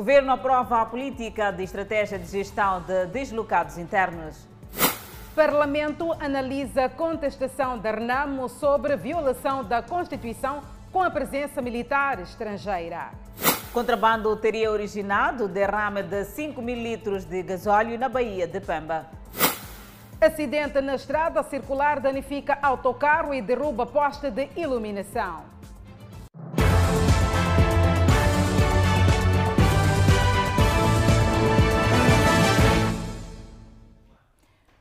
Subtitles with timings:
[0.00, 4.48] Governo aprova a política de estratégia de gestão de deslocados internos.
[5.34, 13.10] Parlamento analisa contestação da Renamo sobre violação da Constituição com a presença militar estrangeira.
[13.74, 19.04] Contrabando teria originado derrame de 5 mil litros de gasóleo na Baía de Pemba.
[20.18, 25.59] Acidente na estrada circular danifica autocarro e derruba poste de iluminação.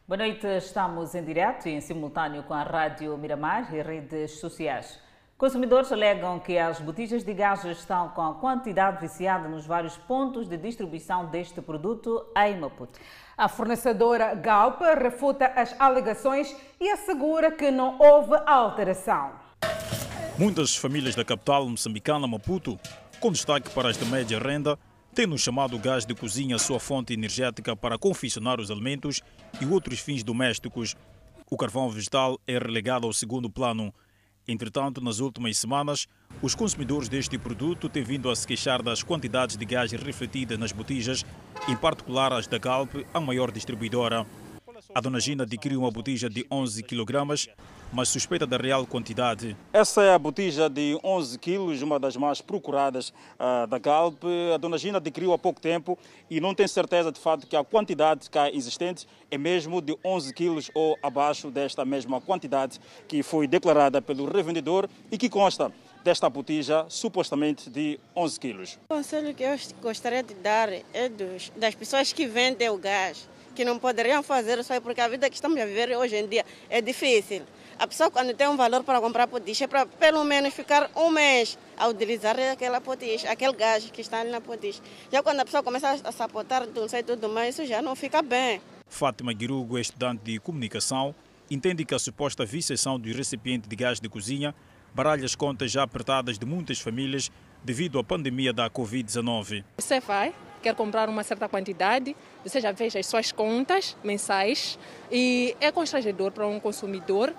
[0.09, 4.99] Boa noite, estamos em direto e em simultâneo com a Rádio Miramar e redes sociais.
[5.37, 10.49] Consumidores alegam que as botijas de gás estão com a quantidade viciada nos vários pontos
[10.49, 12.99] de distribuição deste produto em Maputo.
[13.37, 19.33] A fornecedora Galp refuta as alegações e assegura que não houve alteração.
[20.39, 22.79] Muitas famílias da capital moçambicana, Maputo,
[23.19, 24.75] com destaque para as de média renda,
[25.25, 29.21] no chamado gás de cozinha sua fonte energética para confeccionar os alimentos
[29.59, 30.95] e outros fins domésticos.
[31.49, 33.93] O carvão vegetal é relegado ao segundo plano.
[34.47, 36.07] Entretanto, nas últimas semanas,
[36.41, 40.71] os consumidores deste produto têm vindo a se queixar das quantidades de gás refletidas nas
[40.71, 41.25] botijas,
[41.67, 44.25] em particular as da Galp, a maior distribuidora.
[44.95, 47.35] A dona Gina adquiriu uma botija de 11 kg,
[47.91, 49.55] mas suspeita da real quantidade.
[49.73, 54.23] Essa é a botija de 11 quilos, uma das mais procuradas uh, da Galp.
[54.53, 55.97] A dona Gina adquiriu há pouco tempo
[56.29, 60.33] e não tem certeza de fato que a quantidade cá existente é mesmo de 11
[60.33, 65.71] quilos ou abaixo desta mesma quantidade que foi declarada pelo revendedor e que consta
[66.03, 68.79] desta botija supostamente de 11 quilos.
[68.89, 73.27] O conselho que eu gostaria de dar é dos, das pessoas que vendem o gás
[73.55, 76.45] que não poderiam fazer só porque a vida que estamos a viver hoje em dia
[76.69, 77.43] é difícil.
[77.79, 81.09] A pessoa quando tem um valor para comprar potiche é para pelo menos ficar um
[81.09, 84.81] mês a utilizar aquela potiche, aquele gás que está ali na potiche.
[85.09, 88.21] Já quando a pessoa começa a sapotar não sei tudo mais, isso já não fica
[88.21, 88.59] bem.
[88.89, 91.15] Fátima Guirugo, estudante de comunicação,
[91.49, 94.53] entende que a suposta viciação do recipiente de gás de cozinha
[94.93, 97.31] baralha as contas já apertadas de muitas famílias
[97.63, 99.63] devido à pandemia da Covid-19.
[99.77, 104.77] Você vai, quer comprar uma certa quantidade, você já veja as suas contas mensais
[105.11, 107.33] e é constrangedor para um consumidor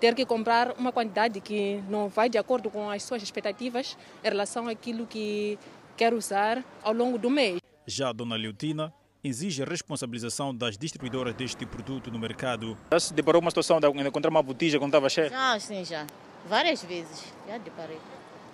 [0.00, 4.28] ter que comprar uma quantidade que não vai de acordo com as suas expectativas em
[4.28, 5.58] relação àquilo que
[5.96, 7.58] quer usar ao longo do mês.
[7.86, 8.92] Já a dona Leotina
[9.22, 12.76] exige a responsabilização das distribuidoras deste produto no mercado.
[12.92, 15.30] Já se deparou uma situação de encontrar uma botija quando estava cheia?
[15.30, 16.06] Já, sim, já.
[16.48, 17.24] Várias vezes.
[17.48, 17.98] Já deparei.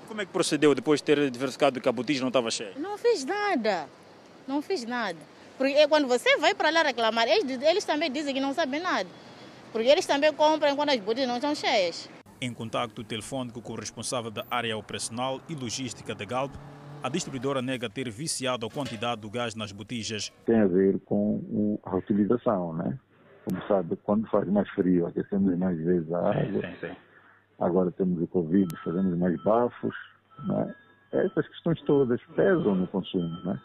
[0.09, 2.73] Como é que procedeu depois de ter diversificado que a botija não estava cheia?
[2.77, 3.89] Não fiz nada.
[4.47, 5.19] Não fiz nada.
[5.59, 9.09] Porque quando você vai para lá reclamar, eles, eles também dizem que não sabem nada.
[9.73, 12.09] Porque eles também compram quando as botijas não estão cheias.
[12.41, 16.55] Em contato telefônico com o responsável da área operacional e logística da Galp,
[17.03, 20.31] a distribuidora nega ter viciado a quantidade do gás nas botijas.
[20.45, 22.99] Tem a ver com a utilização, né?
[23.45, 26.63] Como sabe, quando faz mais frio, aquecemos mais vezes a água.
[26.63, 26.97] Sim, sim.
[27.59, 29.95] Agora temos o Covid, fazemos mais bafos.
[30.47, 30.75] Né?
[31.13, 33.61] Essas questões todas pesam no consumo, né?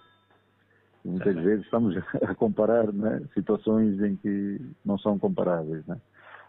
[1.08, 1.44] Muitas Também.
[1.44, 5.86] vezes estamos a comparar né, situações em que não são comparáveis.
[5.88, 5.98] Né?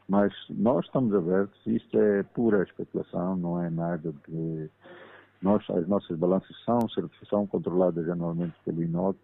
[0.08, 4.68] Mas nós estamos abertos, isto é pura especulação, não é nada de.
[5.40, 6.80] Nós, as nossas balanças são,
[7.28, 9.16] são controladas anualmente pelo INOC,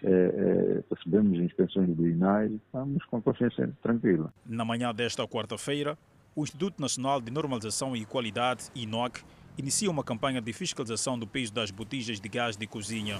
[0.00, 4.32] é, é, recebemos inspeções do INAI e estamos com a consciência tranquila.
[4.46, 5.98] Na manhã desta quarta-feira,
[6.36, 9.24] o Instituto Nacional de Normalização e Qualidade, INOC,
[9.58, 13.16] inicia uma campanha de fiscalização do peso das botijas de gás de cozinha.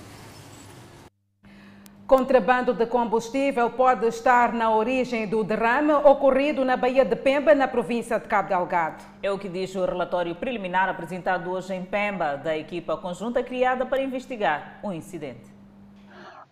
[2.09, 7.69] Contrabando de combustível pode estar na origem do derrame ocorrido na Baía de Pemba, na
[7.69, 9.05] província de Cabo Delgado.
[9.23, 13.85] É o que diz o relatório preliminar apresentado hoje em Pemba, da equipa conjunta criada
[13.85, 15.53] para investigar o incidente.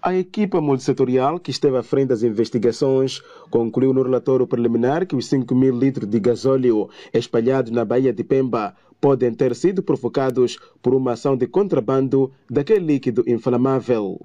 [0.02, 5.26] A equipa multissetorial que esteve à frente das investigações concluiu no relatório preliminar que os
[5.26, 10.94] 5 mil litros de gasóleo espalhados na Baía de Pemba podem ter sido provocados por
[10.94, 14.20] uma ação de contrabando daquele líquido inflamável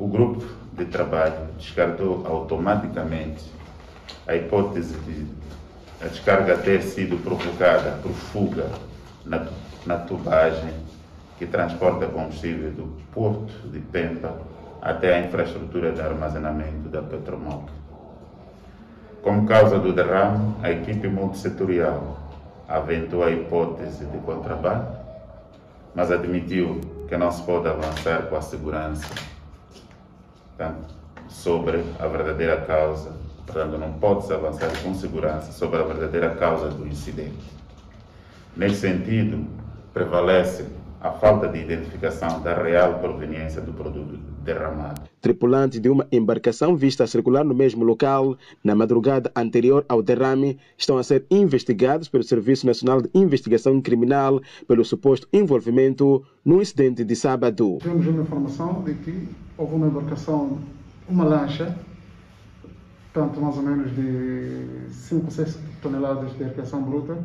[0.00, 0.42] o grupo
[0.72, 3.44] de trabalho descartou automaticamente
[4.26, 5.26] a hipótese de
[6.02, 8.66] a descarga ter sido provocada por fuga
[9.26, 9.46] na,
[9.84, 10.72] na tubagem
[11.38, 14.40] que transporta combustível do porto de Pemba
[14.80, 17.64] até a infraestrutura de armazenamento da Petromol.
[19.22, 22.18] Como causa do derrame, a equipe multissetorial
[22.66, 24.96] aventou a hipótese de contrabando,
[25.94, 29.04] mas admitiu que não se pode avançar com a segurança
[30.60, 30.94] portanto,
[31.28, 33.12] sobre a verdadeira causa.
[33.46, 37.50] Portanto, não pode-se avançar com segurança sobre a verdadeira causa do incidente.
[38.54, 39.46] Nesse sentido,
[39.92, 40.66] prevalece
[41.00, 45.09] a falta de identificação da real proveniência do produto derramado.
[45.20, 50.58] Tripulantes de uma embarcação vista a circular no mesmo local na madrugada anterior ao derrame
[50.78, 57.04] estão a ser investigados pelo Serviço Nacional de Investigação Criminal pelo suposto envolvimento no incidente
[57.04, 57.78] de sábado.
[57.82, 59.28] Temos uma informação de que
[59.58, 60.58] houve uma embarcação,
[61.06, 61.78] uma lancha,
[63.12, 67.18] tanto mais ou menos de 5, 6 toneladas de arqueação bruta,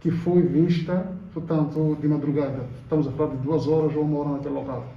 [0.00, 2.66] que foi vista, portanto, de madrugada.
[2.82, 4.95] Estamos a falar de duas horas ou uma hora naquele local.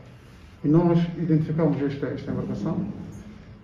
[0.63, 2.85] E nós identificamos esta, esta embarcação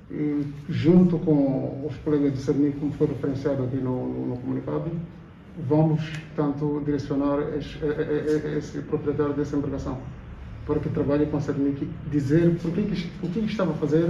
[0.09, 4.91] e, junto com os colegas de Cernic, como foi referenciado aqui no, no, no comunicado,
[5.67, 6.01] vamos,
[6.35, 7.77] portanto, direcionar esse,
[8.57, 9.97] esse, proprietário dessa embarcação
[10.65, 12.81] para que trabalhe com a Cernic, dizer por que,
[13.21, 14.09] o que estava a fazer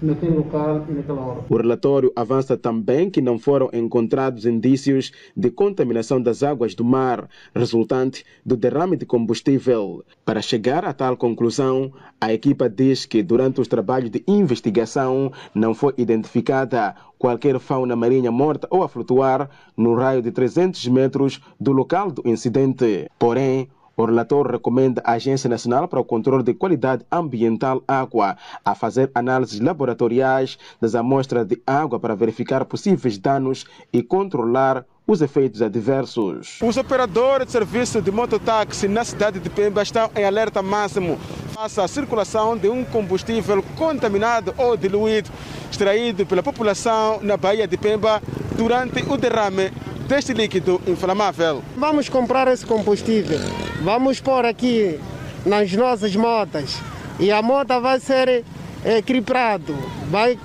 [0.00, 1.44] naquele local e naquela hora.
[1.48, 7.28] O relatório avança também que não foram encontrados indícios de contaminação das águas do mar
[7.54, 10.04] resultante do derrame de combustível.
[10.24, 15.74] Para chegar a tal conclusão, a equipa diz que durante os trabalhos de investigação não
[15.74, 21.72] foi identificada qualquer fauna marinha morta ou a flutuar no raio de 300 metros do
[21.72, 23.10] local do incidente.
[23.18, 23.68] Porém,
[23.98, 29.10] o relator recomenda à Agência Nacional para o Controle de Qualidade Ambiental Água a fazer
[29.12, 36.60] análises laboratoriais das amostras de água para verificar possíveis danos e controlar os efeitos adversos.
[36.62, 41.18] Os operadores de serviço de mototáxi na cidade de Pemba estão em alerta máximo
[41.52, 45.28] face à circulação de um combustível contaminado ou diluído
[45.70, 48.22] extraído pela população na Baía de Pemba
[48.56, 49.72] durante o derrame
[50.08, 51.62] deste líquido inflamável.
[51.76, 53.38] Vamos comprar esse combustível,
[53.82, 54.98] vamos pôr aqui
[55.44, 56.80] nas nossas motas
[57.20, 58.42] e a moto vai ser
[58.84, 59.74] é, criprado,
[60.10, 60.38] vai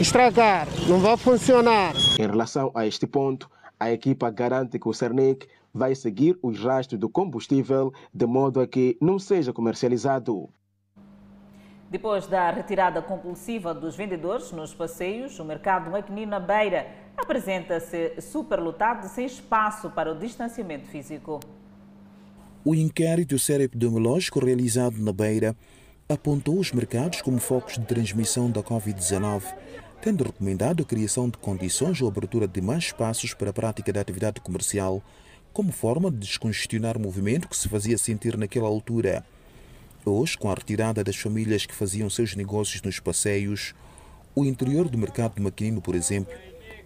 [0.00, 1.92] estragar, não vai funcionar.
[2.18, 6.98] Em relação a este ponto, a equipa garante que o Cernic vai seguir os rastros
[6.98, 10.48] do combustível de modo a que não seja comercializado.
[11.94, 19.06] Depois da retirada compulsiva dos vendedores nos passeios, o mercado maquinino na Beira apresenta-se superlotado
[19.06, 21.38] sem espaço para o distanciamento físico.
[22.64, 25.54] O inquérito epidemiológico realizado na Beira
[26.08, 29.44] apontou os mercados como focos de transmissão da Covid-19,
[30.02, 34.00] tendo recomendado a criação de condições ou abertura de mais espaços para a prática da
[34.00, 35.00] atividade comercial,
[35.52, 39.24] como forma de descongestionar o movimento que se fazia sentir naquela altura.
[40.06, 43.74] Hoje, com a retirada das famílias que faziam seus negócios nos passeios,
[44.34, 46.34] o interior do mercado de Maquinino, por exemplo,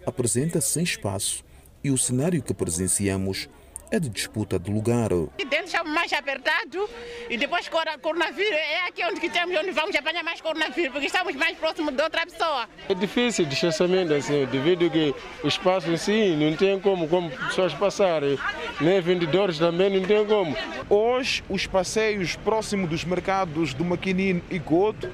[0.05, 1.43] apresenta-se sem espaço
[1.83, 3.49] e o cenário que presenciamos
[3.91, 5.09] é de disputa de lugar.
[5.37, 6.89] E dentro estamos mais apertado
[7.29, 11.35] e depois coronavírus é aqui onde que temos onde vamos apanhar mais coronavírus porque estamos
[11.35, 12.67] mais próximos de outra pessoa.
[12.87, 15.13] É difícil o distanciamento assim, devido que
[15.43, 18.37] o espaço em si não tem como, como pessoas passarem,
[18.79, 20.55] nem vendedores também não tem como.
[20.89, 25.09] Hoje os passeios próximos dos mercados do Maquinino e Goto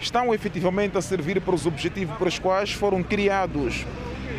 [0.00, 3.84] estão efetivamente a servir para os objetivos para os quais foram criados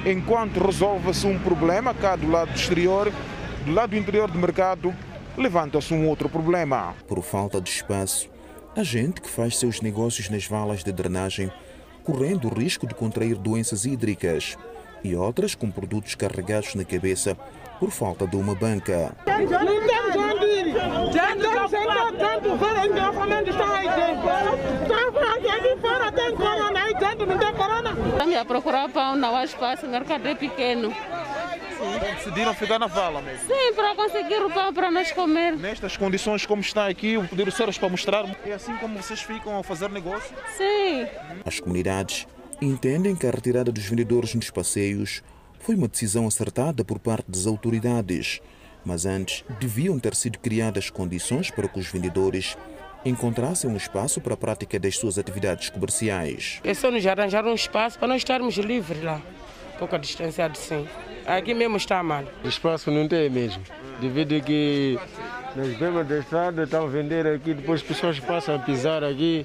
[0.06, 3.12] enquanto resolve-se um problema cá do lado exterior,
[3.66, 4.94] do lado interior do mercado,
[5.38, 6.96] levanta-se um outro problema.
[7.08, 8.30] Por falta de espaço,
[8.76, 11.52] a gente que faz seus negócios nas valas de drenagem,
[12.04, 14.58] correndo o risco de contrair doenças hídricas,
[15.04, 17.36] e outras com produtos carregados na cabeça
[17.80, 19.16] por falta de uma banca.
[28.12, 30.94] Estamos a procurar pão, não há espaço, o mercado é pequeno.
[31.82, 33.48] Então decidiram ficar na vala mesmo?
[33.48, 35.58] Sim, para conseguir o pão para nós comer.
[35.58, 39.58] Nestas condições como está aqui, o poder ser para mostrar, é assim como vocês ficam
[39.58, 40.36] a fazer negócio?
[40.58, 41.08] Sim.
[41.46, 42.28] As comunidades
[42.62, 45.24] entendem que a retirada dos vendedores nos passeios
[45.60, 48.40] foi uma decisão acertada por parte das autoridades,
[48.86, 52.58] mas antes deviam ter sido criadas condições para que os vendedores
[53.04, 56.60] encontrassem um espaço para a prática das suas atividades comerciais.
[56.64, 59.22] É só nos arranjar um espaço para nós estarmos livres lá,
[59.82, 60.88] pouco distanciado sim.
[61.26, 62.24] Aqui mesmo está mal.
[62.44, 63.64] O espaço não tem mesmo,
[64.00, 65.00] devido a que
[65.56, 69.44] nas bemas da estrada estão a vender aqui, depois as pessoas passam a pisar aqui,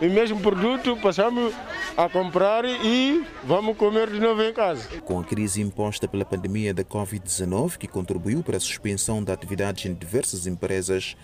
[0.00, 1.52] o mesmo produto passamos
[1.94, 4.88] a comprar e vamos comer de novo em casa.
[5.02, 9.84] Com a crise imposta pela pandemia da Covid-19, que contribuiu para a suspensão de atividades
[9.84, 11.16] em diversas empresas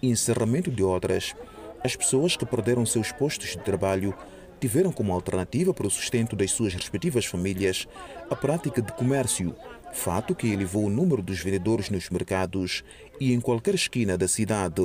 [0.00, 1.34] e encerramento de outras,
[1.84, 4.14] as pessoas que perderam seus postos de trabalho
[4.62, 7.88] tiveram como alternativa para o sustento das suas respectivas famílias
[8.30, 9.56] a prática de comércio,
[9.92, 12.84] fato que elevou o número dos vendedores nos mercados
[13.20, 14.80] e em qualquer esquina da cidade.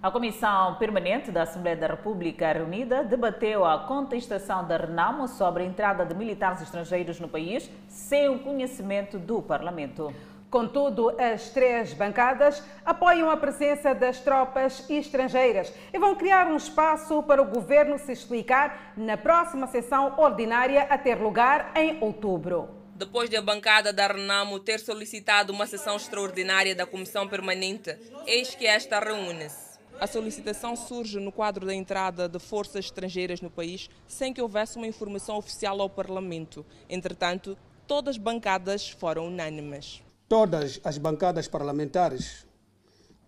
[0.00, 5.66] A Comissão Permanente da Assembleia da República Reunida debateu a contestação da Renamo sobre a
[5.66, 10.14] entrada de militares estrangeiros no país sem o conhecimento do Parlamento.
[10.54, 17.20] Contudo, as três bancadas apoiam a presença das tropas estrangeiras e vão criar um espaço
[17.24, 22.68] para o governo se explicar na próxima sessão ordinária a ter lugar em outubro.
[22.94, 28.54] Depois de a bancada da Renamo ter solicitado uma sessão extraordinária da Comissão Permanente, eis
[28.54, 29.80] que esta reúne-se.
[29.98, 34.76] A solicitação surge no quadro da entrada de forças estrangeiras no país sem que houvesse
[34.76, 36.64] uma informação oficial ao Parlamento.
[36.88, 37.58] Entretanto,
[37.88, 40.03] todas as bancadas foram unânimes.
[40.34, 42.44] Todas as bancadas parlamentares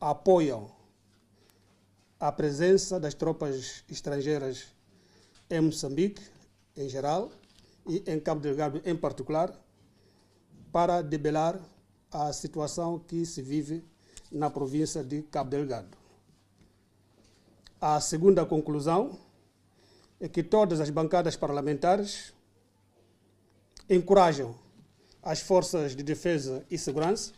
[0.00, 0.68] apoiam
[2.18, 4.74] a presença das tropas estrangeiras
[5.48, 6.20] em Moçambique,
[6.76, 7.30] em geral,
[7.86, 9.54] e em Cabo Delgado em particular,
[10.72, 11.60] para debelar
[12.10, 13.84] a situação que se vive
[14.28, 15.96] na província de Cabo Delgado.
[17.80, 19.16] A segunda conclusão
[20.18, 22.34] é que todas as bancadas parlamentares
[23.88, 24.65] encorajam
[25.26, 27.32] as forças de defesa e segurança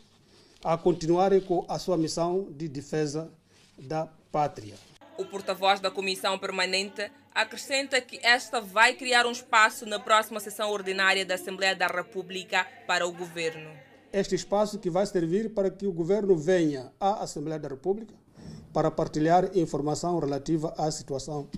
[0.63, 3.33] a continuarem com a sua missão de defesa
[3.79, 4.75] da pátria.
[5.17, 10.71] O porta-voz da Comissão Permanente acrescenta que esta vai criar um espaço na próxima sessão
[10.71, 13.71] ordinária da Assembleia da República para o governo.
[14.13, 18.15] Este espaço que vai servir para que o governo venha à Assembleia da República
[18.71, 21.49] para partilhar informação relativa à situação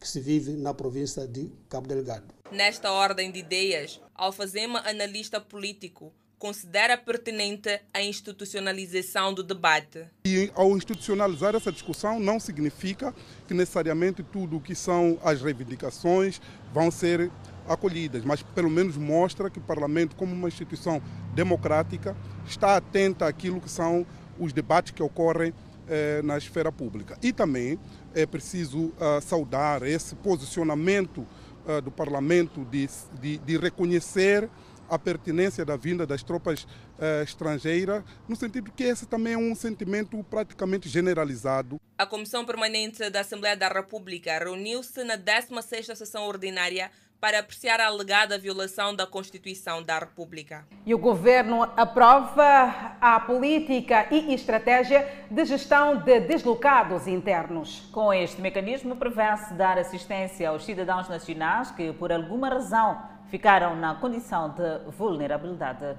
[0.00, 2.34] que se vive na província de Cabo Delgado.
[2.50, 10.06] Nesta ordem de ideias, Alfazema, analista político, considera pertinente a institucionalização do debate.
[10.24, 13.14] E ao institucionalizar essa discussão não significa
[13.46, 16.40] que necessariamente tudo o que são as reivindicações
[16.72, 17.30] vão ser
[17.68, 21.02] acolhidas, mas pelo menos mostra que o Parlamento, como uma instituição
[21.34, 22.16] democrática,
[22.46, 24.06] está atenta àquilo que são
[24.38, 25.52] os debates que ocorrem
[25.92, 27.18] eh, na esfera pública.
[27.20, 27.78] E também
[28.14, 31.26] é preciso uh, saudar esse posicionamento
[31.66, 32.88] uh, do Parlamento de,
[33.20, 34.48] de, de reconhecer
[34.88, 39.54] a pertinência da vinda das tropas uh, estrangeiras, no sentido que esse também é um
[39.54, 41.80] sentimento praticamente generalizado.
[41.96, 47.86] A Comissão Permanente da Assembleia da República reuniu-se na 16ª sessão ordinária para apreciar a
[47.86, 50.66] alegada violação da Constituição da República.
[50.86, 57.82] E o governo aprova a política e estratégia de gestão de deslocados internos.
[57.92, 63.94] Com este mecanismo, prevê-se dar assistência aos cidadãos nacionais que, por alguma razão, ficaram na
[63.96, 65.96] condição de vulnerabilidade.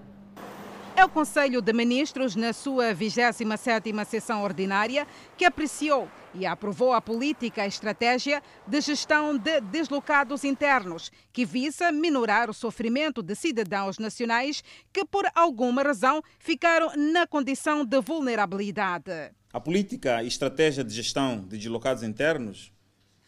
[0.96, 7.02] É o Conselho de Ministros, na sua 27ª sessão ordinária, que apreciou e aprovou a
[7.02, 13.98] política e estratégia de gestão de deslocados internos, que visa minorar o sofrimento de cidadãos
[13.98, 19.32] nacionais que, por alguma razão, ficaram na condição de vulnerabilidade.
[19.54, 22.72] A política e estratégia de gestão de deslocados internos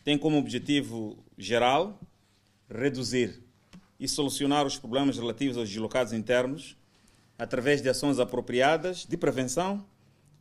[0.04, 2.00] tem como objetivo geral
[2.70, 3.42] reduzir
[4.00, 6.78] e solucionar os problemas relativos aos deslocados internos
[7.38, 9.86] através de ações apropriadas de prevenção,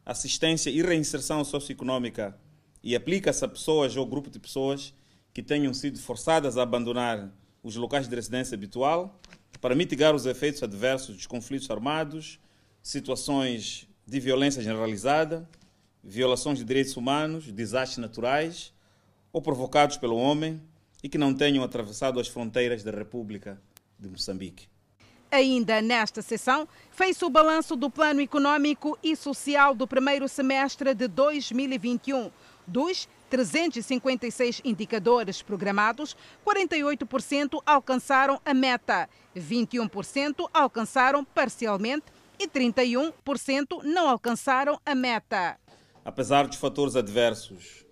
[0.05, 2.37] assistência e reinserção socioeconômica
[2.83, 4.95] e aplica-se a pessoas ou grupo de pessoas
[5.33, 7.31] que tenham sido forçadas a abandonar
[7.63, 9.19] os locais de residência habitual
[9.61, 12.41] para mitigar os efeitos adversos dos conflitos armados,
[12.83, 15.49] situações de violência generalizada,
[16.03, 18.73] violações de direitos humanos, desastres naturais
[19.33, 20.61] ou provocados pelo homem
[21.03, 23.61] e que não tenham atravessado as fronteiras da República
[23.99, 24.67] de Moçambique.
[25.31, 31.09] Ainda nesta sessão, fez-se o balanço do Plano Econômico e Social do primeiro semestre de
[31.09, 32.31] 2021.
[32.67, 36.17] Dos 356 indicadores programados,
[36.47, 42.07] 48% alcançaram a meta, 21% alcançaram parcialmente
[42.39, 45.59] e 31% não alcançaram a meta.
[46.05, 47.85] Apesar dos fatores adversos,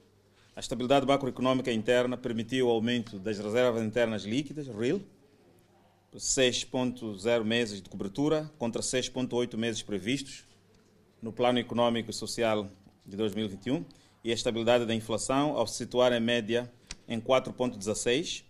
[0.54, 5.00] a estabilidade macroeconômica interna permitiu o aumento das reservas internas líquidas, REAL,
[6.14, 10.44] 6,0 meses de cobertura contra 6,8 meses previstos
[11.22, 12.68] no Plano Econômico e Social
[13.06, 13.84] de 2021
[14.22, 16.70] e a estabilidade da inflação ao se situar em média
[17.08, 18.44] em 4,16,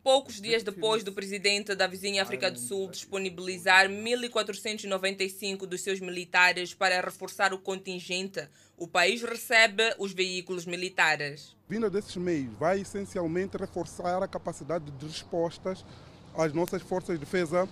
[0.03, 6.74] Poucos dias depois do presidente da vizinha África do Sul disponibilizar 1.495 dos seus militares
[6.74, 8.50] para reforçar o contingente,
[8.82, 11.56] o país recebe os veículos militares.
[11.70, 15.86] Vinda desses meios vai essencialmente reforçar a capacidade de respostas
[16.36, 17.70] às nossas forças de defesa uh,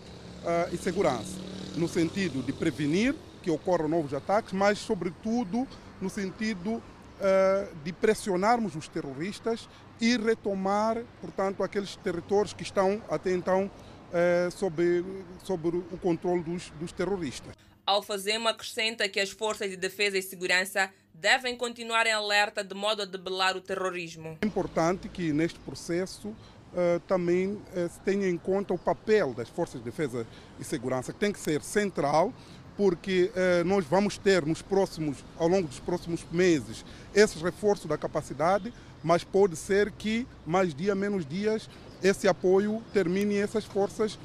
[0.72, 1.36] e segurança,
[1.76, 5.68] no sentido de prevenir que ocorram novos ataques, mas, sobretudo,
[6.00, 9.68] no sentido uh, de pressionarmos os terroristas
[10.00, 13.70] e retomar, portanto, aqueles territórios que estão até então
[14.14, 15.06] eh, sob,
[15.44, 17.54] sob o controle dos, dos terroristas.
[17.86, 23.02] Alfazema acrescenta que as forças de defesa e segurança devem continuar em alerta de modo
[23.02, 24.38] a debelar o terrorismo.
[24.42, 27.62] É importante que neste processo uh, também uh,
[27.92, 30.26] se tenha em conta o papel das forças de defesa
[30.60, 32.34] e segurança, que tem que ser central,
[32.78, 37.98] porque uh, nós vamos ter nos próximos, ao longo dos próximos meses, esse reforço da
[37.98, 38.74] capacidade,
[39.04, 41.70] mas pode ser que mais dia, menos dias,
[42.02, 44.18] esse apoio termine e essas forças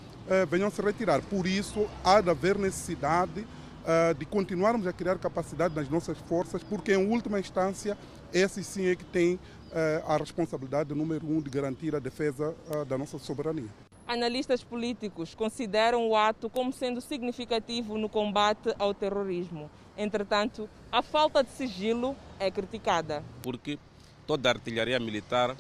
[0.48, 1.20] venham se retirar.
[1.20, 3.46] Por isso, há de haver necessidade
[3.84, 7.96] uh, de continuarmos a criar capacidade nas nossas forças, porque, em última instância,
[8.32, 9.40] esse sim é que tem uh,
[10.06, 12.54] a responsabilidade número um de garantir a defesa
[12.88, 13.68] da nossa soberania.
[14.06, 19.70] Analistas políticos consideram o ato como sendo significativo no combate ao terrorismo.
[19.96, 23.24] Entretanto, a falta de sigilo é criticada.
[23.42, 23.78] Porque
[24.26, 25.56] toda a artilharia militar,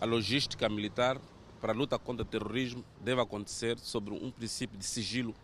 [0.00, 1.18] a logística militar
[1.60, 5.34] para a luta contra o terrorismo deve acontecer sobre um princípio de sigilo,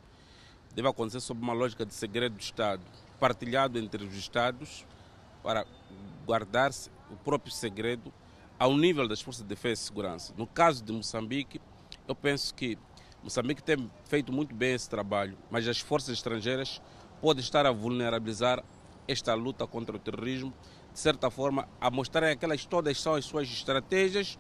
[0.76, 2.82] deve acontecer sob uma lógica de segredo do Estado,
[3.18, 4.86] partilhado entre os Estados
[5.42, 5.66] para
[6.24, 8.12] guardar-se o próprio segredo
[8.58, 10.34] ao nível das forças de defesa e segurança.
[10.36, 11.60] No caso de Moçambique,
[12.06, 12.78] eu penso que
[13.22, 16.80] Moçambique tem feito muito bem esse trabalho, mas as forças estrangeiras
[17.20, 18.62] podem estar a vulnerabilizar
[19.08, 20.52] esta luta contra o terrorismo
[20.96, 24.38] de certa forma, a mostrarem aquelas todas são as suas estratégias,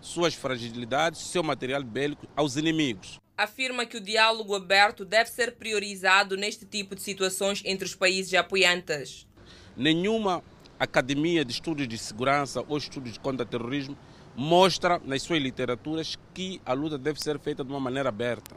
[0.00, 3.18] suas fragilidades, seu material bélico aos inimigos.
[3.38, 8.32] Afirma que o diálogo aberto deve ser priorizado neste tipo de situações entre os países
[8.32, 9.26] apoiantes.
[9.76, 10.42] Nenhuma
[10.80, 13.94] academia de estudos de segurança ou estudos contra terrorismo
[14.34, 18.56] mostra nas suas literaturas que a luta deve ser feita de uma maneira aberta.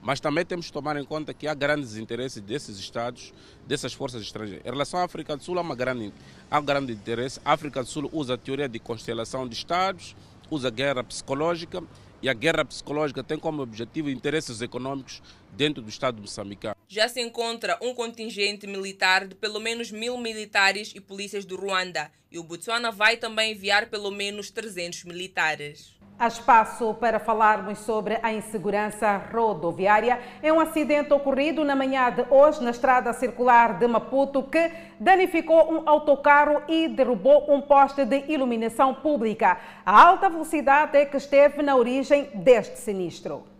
[0.00, 3.30] Mas também temos que tomar em conta que há grandes interesses desses Estados,
[3.66, 4.64] dessas forças estrangeiras.
[4.64, 6.14] Em relação à África do Sul, há, uma grande,
[6.50, 7.40] há um grande interesse.
[7.44, 10.16] A África do Sul usa a teoria de constelação de Estados,
[10.50, 11.82] usa guerra psicológica,
[12.24, 15.20] e a guerra psicológica tem como objetivo interesses econômicos
[15.56, 16.76] dentro do Estado moçambicano.
[16.88, 22.10] Já se encontra um contingente militar de pelo menos mil militares e polícias do Ruanda,
[22.30, 25.94] e o Botsuana vai também enviar pelo menos 300 militares.
[26.16, 30.20] Há espaço para falarmos sobre a insegurança rodoviária.
[30.40, 35.72] É um acidente ocorrido na manhã de hoje na estrada circular de Maputo que danificou
[35.72, 39.58] um autocarro e derrubou um poste de iluminação pública.
[39.84, 43.53] A alta velocidade é que esteve na origem deste sinistro.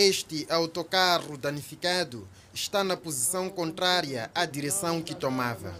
[0.00, 5.74] Este autocarro danificado está na posição contrária à direção que tomava.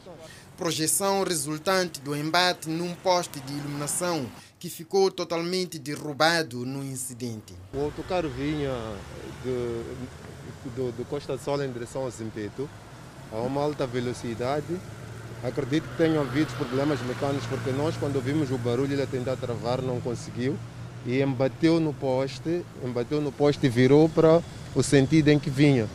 [0.57, 4.27] Projeção resultante do embate num poste de iluminação
[4.59, 7.55] que ficou totalmente derrubado no incidente.
[7.73, 8.73] O autocarro vinha
[9.45, 9.85] de,
[10.75, 12.69] de, de Costa Sol em direção ao Zimpeto,
[13.31, 14.81] a uma alta velocidade.
[15.45, 19.37] Acredito que tenham havido problemas mecânicos, porque nós, quando ouvimos o barulho, ele a tentar
[19.37, 20.59] travar, não conseguiu.
[21.07, 24.43] E embateu no poste, embateu no poste e virou para
[24.75, 25.89] o sentido em que vinha.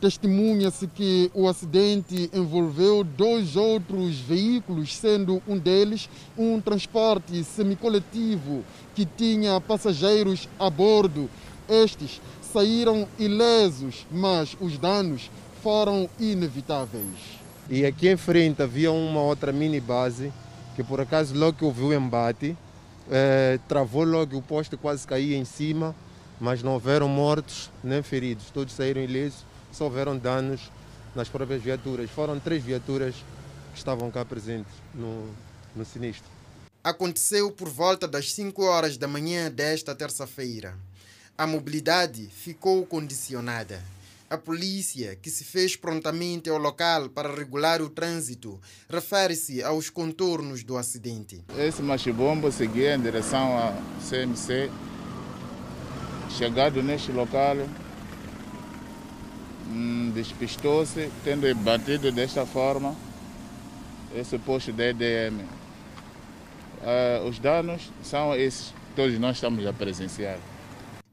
[0.00, 8.64] Testemunha-se que o acidente envolveu dois outros veículos, sendo um deles um transporte semicoletivo
[8.96, 11.30] que tinha passageiros a bordo.
[11.68, 12.20] Estes
[12.52, 15.30] saíram ilesos, mas os danos
[15.62, 17.40] foram inevitáveis.
[17.70, 20.32] E aqui em frente havia uma outra mini base
[20.74, 22.56] que por acaso logo que houve o embate,
[23.10, 25.94] eh, travou logo o poste quase caía em cima,
[26.40, 30.70] mas não houveram mortos nem feridos, todos saíram ilesos só houveram danos
[31.14, 32.10] nas próprias viaturas.
[32.10, 33.14] Foram três viaturas
[33.72, 35.28] que estavam cá presentes no,
[35.74, 36.30] no sinistro.
[36.84, 40.76] Aconteceu por volta das 5 horas da manhã desta terça-feira.
[41.38, 43.82] A mobilidade ficou condicionada.
[44.32, 50.64] A polícia, que se fez prontamente ao local para regular o trânsito, refere-se aos contornos
[50.64, 51.44] do acidente.
[51.58, 53.74] Esse machibombo seguia em direção ao
[54.08, 54.70] CMC.
[56.30, 57.58] Chegado neste local,
[59.68, 62.96] hum, despistou-se, tendo batido desta forma
[64.16, 65.42] esse posto da EDM.
[66.80, 70.38] Uh, os danos são esses, todos nós estamos a presenciar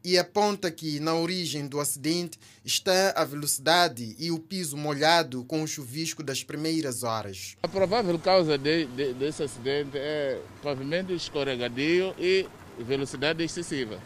[0.04, 5.62] e aponta que na origem do acidente está a velocidade e o piso molhado com
[5.64, 7.58] o chuvisco das primeiras horas.
[7.62, 12.48] A provável causa de, de, desse acidente é pavimento escorregadio e
[12.80, 14.00] velocidade excessiva.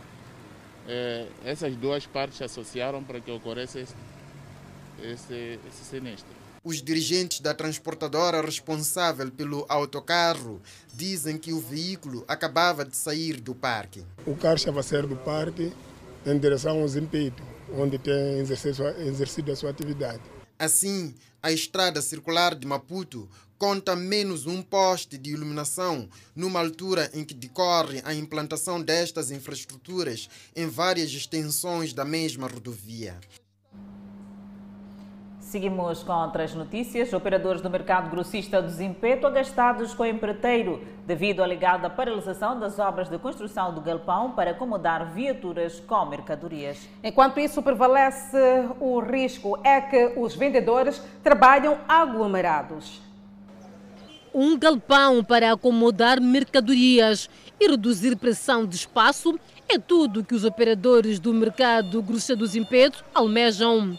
[0.87, 3.95] É, essas duas partes se associaram para que ocorresse esse,
[5.01, 6.42] esse, esse sinistro.
[6.65, 10.61] Os dirigentes da transportadora responsável pelo autocarro
[10.93, 14.05] dizem que o veículo acabava de sair do parque.
[14.25, 15.73] O carro estava a sair do parque
[16.25, 17.43] em direção ao Zimpeito,
[17.77, 20.21] onde tem exercido a sua atividade.
[20.57, 27.25] Assim, a estrada circular de Maputo conta menos um poste de iluminação numa altura em
[27.25, 33.19] que decorre a implantação destas infraestruturas em várias extensões da mesma rodovia.
[35.53, 37.13] Seguimos com outras notícias.
[37.13, 42.79] Operadores do mercado grossista do Zimpeto agastados com o empreiteiro devido à ligada paralisação das
[42.79, 46.89] obras de construção do galpão para acomodar viaturas com mercadorias.
[47.03, 48.35] Enquanto isso prevalece,
[48.79, 52.99] o risco é que os vendedores trabalham aglomerados.
[54.33, 59.39] Um galpão para acomodar mercadorias e reduzir pressão de espaço
[59.69, 63.95] é tudo que os operadores do mercado grossista do Zimpeto almejam.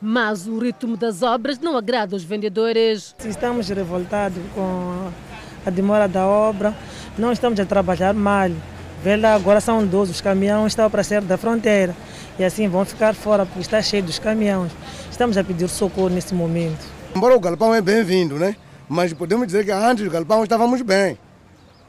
[0.00, 3.16] Mas o ritmo das obras não agrada aos vendedores.
[3.24, 5.10] Estamos revoltados com
[5.66, 6.72] a demora da obra,
[7.18, 8.50] não estamos a trabalhar mal.
[9.02, 11.94] Vela agora são 12, os caminhões estão para sair da fronteira
[12.38, 14.72] e assim vão ficar fora porque está cheio dos caminhões.
[15.10, 16.84] Estamos a pedir socorro nesse momento.
[17.14, 18.56] Embora o galpão é bem-vindo, né?
[18.88, 21.18] Mas podemos dizer que antes do galpão estávamos bem.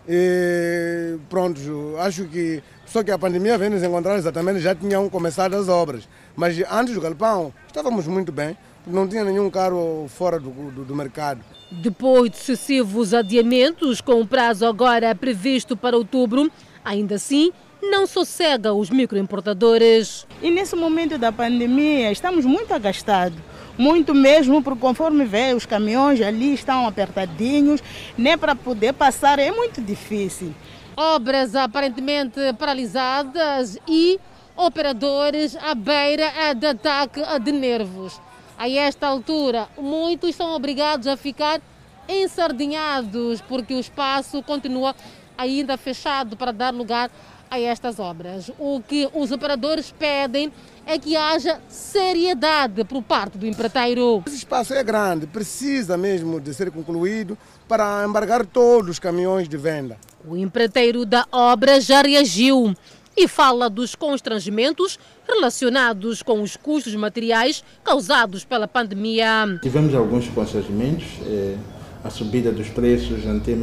[0.07, 1.59] E pronto,
[1.99, 6.09] acho que só que a pandemia veio nos encontrar exatamente, já tinham começado as obras.
[6.39, 10.95] Mas antes do galpão, estávamos muito bem, não tinha nenhum carro fora do, do, do
[10.95, 11.41] mercado.
[11.69, 16.49] Depois de sucessivos adiamentos, com o prazo agora previsto para outubro,
[16.81, 17.51] ainda assim,
[17.83, 20.25] não sossega os microimportadores.
[20.41, 23.37] E nesse momento da pandemia, estamos muito agastados.
[23.77, 27.83] Muito mesmo, porque conforme vê, os caminhões ali estão apertadinhos,
[28.17, 30.55] nem para poder passar é muito difícil.
[30.95, 34.17] Obras aparentemente paralisadas e
[34.59, 38.19] operadores à beira de ataque de nervos.
[38.57, 41.61] A esta altura, muitos são obrigados a ficar
[42.09, 44.93] ensardinhados porque o espaço continua
[45.37, 47.09] ainda fechado para dar lugar
[47.49, 48.51] a estas obras.
[48.59, 50.51] O que os operadores pedem
[50.85, 54.23] é que haja seriedade por parte do empreiteiro.
[54.27, 59.55] Esse espaço é grande, precisa mesmo de ser concluído para embargar todos os caminhões de
[59.55, 59.97] venda.
[60.27, 62.75] O empreiteiro da obra já reagiu
[63.19, 69.59] e fala dos constrangimentos relacionados com os custos materiais causados pela pandemia.
[69.61, 71.57] Tivemos alguns constrangimentos, eh,
[72.01, 73.55] a subida dos preços eh,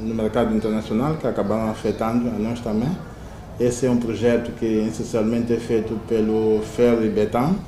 [0.00, 2.90] no mercado internacional que acabaram afetando a nós também.
[3.60, 7.58] Esse é um projeto que essencialmente é feito pelo Ferro e Betam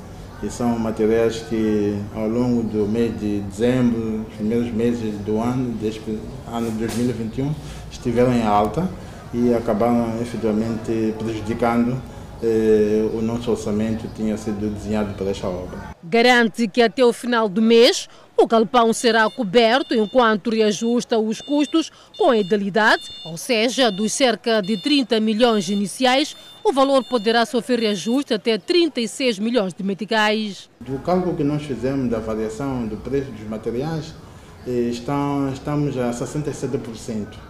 [0.41, 5.71] e são materiais que ao longo do mês de dezembro, os primeiros meses do ano,
[5.73, 6.17] deste
[6.51, 7.53] ano de 2021,
[7.91, 8.89] estiveram em alta
[9.33, 12.01] e acabaram efetivamente prejudicando
[12.41, 15.89] eh, o nosso orçamento que tinha sido desenhado para esta obra.
[16.01, 21.91] Garante que até o final do mês o galpão será coberto enquanto reajusta os custos
[22.17, 27.79] com a idealidade, ou seja, dos cerca de 30 milhões iniciais, o valor poderá sofrer
[27.79, 30.69] reajuste até 36 milhões de meticais.
[30.79, 34.13] Do cálculo que nós fizemos da variação do preço dos materiais,
[34.65, 37.48] eh, estamos a 67%.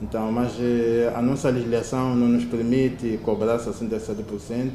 [0.00, 4.70] Então, mas eh, a nossa legislação não nos permite cobrar 67%,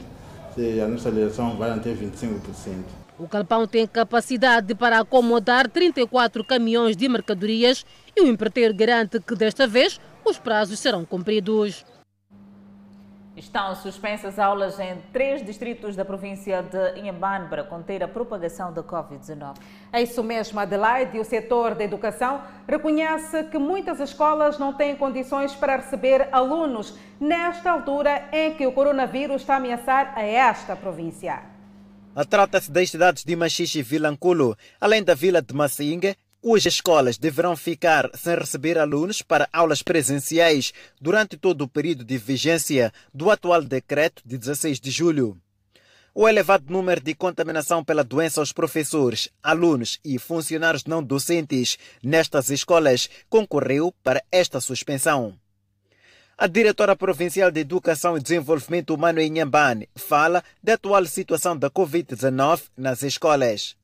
[0.84, 2.84] a nossa legislação vai até 25%.
[3.18, 7.86] O Calpão tem capacidade para acomodar 34 caminhões de mercadorias
[8.16, 11.86] e o empreiteiro garante que desta vez os prazos serão cumpridos.
[13.38, 18.82] Estão suspensas aulas em três distritos da província de Inhambane para conter a propagação da
[18.82, 19.58] Covid-19.
[19.92, 21.18] É isso mesmo, Adelaide.
[21.18, 26.98] E o setor da educação reconhece que muitas escolas não têm condições para receber alunos
[27.20, 31.42] nesta altura em que o coronavírus está a ameaçar a esta província.
[32.30, 37.58] Trata-se das cidades de Machixe e Vilanculo, além da vila de Massinga, cujas escolas deverão
[37.58, 43.64] ficar sem receber alunos para aulas presenciais durante todo o período de vigência do atual
[43.64, 45.42] decreto de 16 de julho.
[46.14, 52.52] O elevado número de contaminação pela doença aos professores, alunos e funcionários não docentes nestas
[52.52, 55.34] escolas concorreu para esta suspensão.
[56.38, 61.72] A diretora provincial de Educação e Desenvolvimento Humano em Nhambane fala da atual situação da
[61.72, 63.76] Covid-19 nas escolas.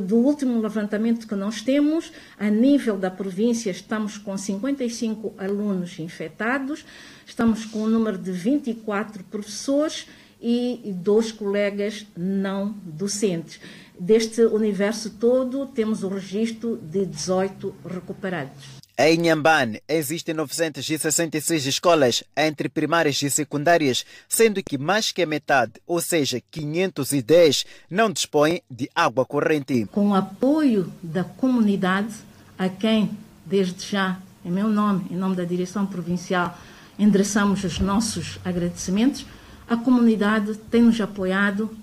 [0.00, 6.84] Do último levantamento que nós temos, a nível da província, estamos com 55 alunos infectados,
[7.24, 10.08] estamos com o um número de 24 professores
[10.40, 13.60] e dois colegas não docentes.
[13.98, 18.79] Deste universo todo, temos o registro de 18 recuperados.
[19.02, 25.72] Em Nhambane existem 966 escolas entre primárias e secundárias, sendo que mais que a metade,
[25.86, 29.86] ou seja, 510, não dispõem de água corrente.
[29.90, 32.14] Com o apoio da comunidade,
[32.58, 36.58] a quem, desde já, em meu nome, em nome da Direção Provincial,
[36.98, 39.24] endereçamos os nossos agradecimentos,
[39.66, 41.74] a comunidade tem nos apoiado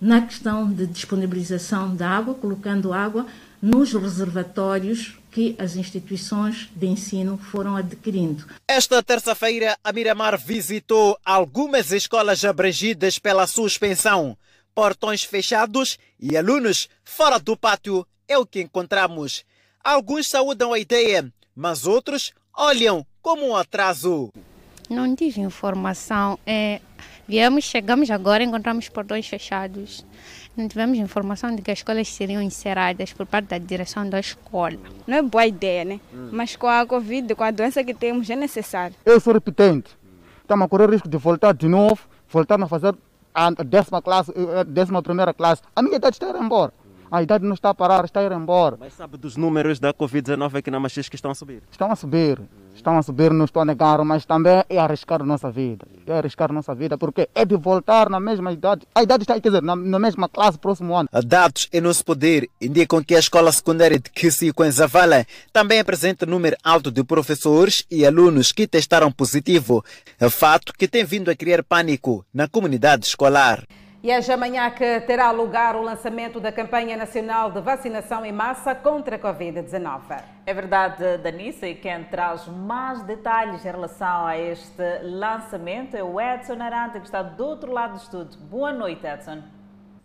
[0.00, 3.26] na questão de disponibilização da água, colocando água
[3.60, 8.44] nos reservatórios que as instituições de ensino foram adquirindo.
[8.66, 14.36] Esta terça-feira, a Miramar visitou algumas escolas abrangidas pela suspensão.
[14.74, 19.44] Portões fechados e alunos fora do pátio é o que encontramos.
[19.82, 24.32] Alguns saúdam a ideia, mas outros olham como um atraso.
[24.88, 26.38] Não tive informação.
[26.46, 26.80] É,
[27.28, 30.04] viemos, chegamos agora, encontramos portões fechados
[30.58, 34.76] não tivemos informação de que as escolas seriam encerradas por parte da direção da escola.
[35.06, 36.00] Não é boa ideia, né?
[36.12, 36.30] Hum.
[36.32, 38.96] Mas com a Covid, com a doença que temos, é necessário.
[39.04, 39.96] Eu sou repetente.
[40.40, 42.92] Estamos a correr risco de voltar de novo, voltar a fazer
[43.32, 45.62] a décima classe, a décima primeira classe.
[45.76, 46.72] A minha idade está a ir embora.
[47.10, 48.76] A idade não está a parar, está a ir embora.
[48.80, 51.62] Mas sabe dos números da Covid-19 aqui na Machis que estão a subir?
[51.70, 52.40] Estão a subir.
[52.78, 55.84] Estão a subir, não estou a negar, mas também é arriscar nossa vida.
[56.06, 58.86] É arriscar nossa vida, porque é de voltar na mesma idade.
[58.94, 61.08] A idade está, quer dizer, na, na mesma classe, próximo ano.
[61.26, 66.24] Dados em nosso poder indicam que a escola secundária de Kisico, em Zavala, também apresenta
[66.24, 69.84] número alto de professores e alunos que testaram positivo.
[70.30, 73.64] Fato que tem vindo a criar pânico na comunidade escolar.
[74.00, 78.30] E é já amanhã que terá lugar o lançamento da campanha nacional de vacinação em
[78.30, 80.22] massa contra a Covid-19.
[80.46, 86.20] É verdade, Danissa, e quem traz mais detalhes em relação a este lançamento é o
[86.20, 88.38] Edson Aranda, que está do outro lado do estúdio.
[88.42, 89.42] Boa noite, Edson.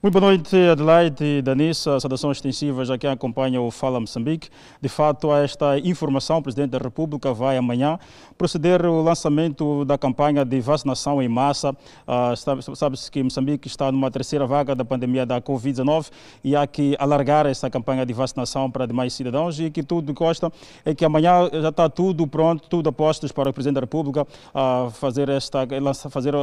[0.04, 1.98] Muito boa noite, Adelaide e Danissa.
[1.98, 4.50] Saudações extensivas a quem acompanha o Fala Moçambique.
[4.82, 7.98] De fato, a esta informação, o Presidente da República vai amanhã
[8.44, 11.72] proceder o lançamento da campanha de vacinação em massa.
[11.72, 16.12] Uh, Sabe-se que Moçambique está numa terceira vaga da pandemia da Covid-19
[16.44, 20.52] e há que alargar essa campanha de vacinação para demais cidadãos e que tudo consta
[20.84, 24.24] é que amanhã já está tudo pronto, tudo a postos para o Presidente da República
[24.24, 25.66] uh, fazer, esta,
[26.10, 26.34] fazer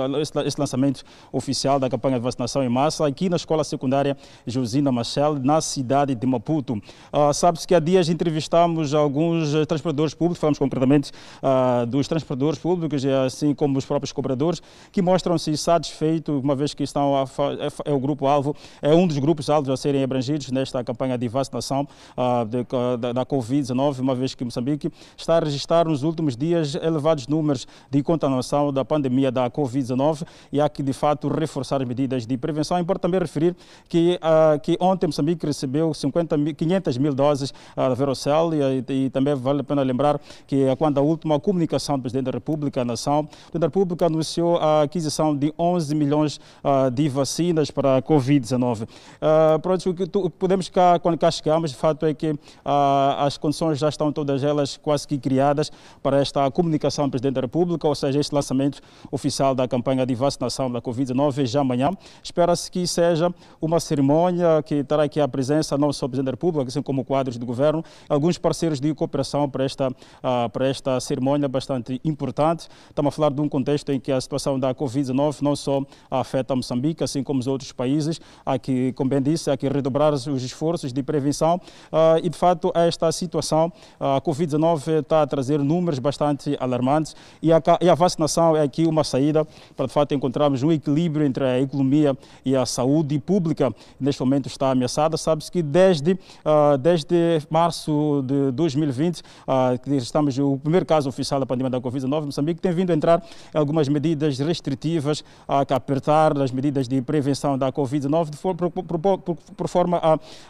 [0.47, 5.39] esse lançamento oficial da campanha de vacinação em massa aqui nas Escola Secundária Josina Machel,
[5.39, 6.81] na cidade de Maputo.
[7.13, 11.11] Uh, Sabe-se que há dias entrevistamos alguns transportadores públicos, falamos concretamente
[11.43, 16.83] uh, dos transportadores públicos, assim como os próprios cobradores, que mostram-se satisfeitos, uma vez que
[16.83, 21.19] estão a, é, é, o grupo-alvo, é um dos grupos-alvos a serem abrangidos nesta campanha
[21.19, 22.65] de vacinação uh, de,
[22.99, 27.67] da, da Covid-19, uma vez que Moçambique está a registrar nos últimos dias elevados números
[27.91, 32.37] de contaminação da pandemia da Covid-19 e há que, de fato, reforçar as medidas de
[32.37, 32.77] prevenção.
[32.77, 33.57] É importante também referir
[33.89, 38.85] que, uh, que ontem Moçambique recebeu 50 mil, 500 mil doses uh, da Verocell e,
[39.07, 42.83] e, também vale a pena lembrar que quando a última comunicação do Presidente da República,
[42.83, 47.71] a nação, o Presidente da República anunciou a aquisição de 11 milhões uh, de vacinas
[47.71, 48.83] para a Covid-19.
[48.83, 53.89] Uh, o que podemos cá, quando cá chegamos, de fato é que as condições já
[53.89, 55.71] estão todas elas quase que criadas
[56.03, 58.81] para esta comunicação do Presidente da República, ou seja, este lançamento
[59.11, 61.91] oficial da campanha de vacinação da Covid-19 já amanhã.
[62.23, 66.33] Espera-se que seja uma cerimônia que terá aqui a presença não só do Presidente da
[66.33, 70.99] República, assim como quadros do governo, alguns parceiros de cooperação para esta, uh, para esta
[71.01, 72.69] cerimônia bastante importante.
[72.89, 76.57] Estamos a falar de um contexto em que a situação da Covid-19 não só afeta
[76.57, 78.19] Moçambique, assim como os outros países.
[78.47, 81.61] Há que, como bem disse, há que redobrar os esforços de prevenção
[81.93, 87.53] uh, e, de fato, esta situação, a Covid-19 está a trazer números bastante alarmantes e
[87.53, 89.47] a, e a vacinação é aqui uma saída
[89.77, 93.71] para, de fato, encontrarmos um equilíbrio entre a economia e a saúde pública
[94.01, 95.19] neste momento está ameaçada.
[95.19, 101.09] Sabe-se que desde, uh, desde março de 2020, uh, ah, que estamos o primeiro caso
[101.09, 105.23] oficial pandemia da Covid-19, Moçambique tem vindo a entrar algumas medidas restritivas,
[105.67, 110.01] que apertar as medidas de prevenção da Covid-19 por, por, por, por, forma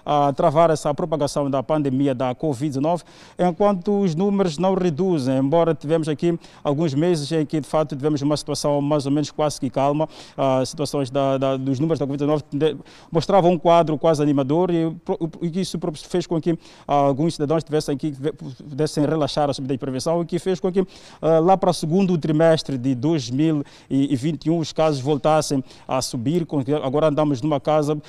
[0.05, 3.03] a, a travar essa propagação da pandemia da Covid-19,
[3.39, 8.21] enquanto os números não reduzem, embora tivemos aqui alguns meses em que de fato tivemos
[8.23, 12.07] uma situação mais ou menos quase que calma, uh, situações da, da, dos números da
[12.07, 12.79] Covid-19
[13.11, 14.95] mostrava um quadro quase animador e,
[15.43, 20.23] e isso fez com que alguns cidadãos tivessem que pudessem relaxar a subida de prevenção
[20.23, 20.85] e que fez com que
[21.20, 26.46] lá para o segundo trimestre de 2021 os casos voltassem a subir.
[26.83, 28.00] Agora andamos numa casa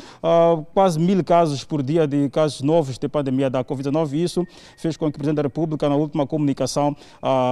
[0.74, 4.98] quase mil casos por dia de casos novos de pandemia da Covid-19 e isso fez
[4.98, 6.96] com que o Presidente da República na última comunicação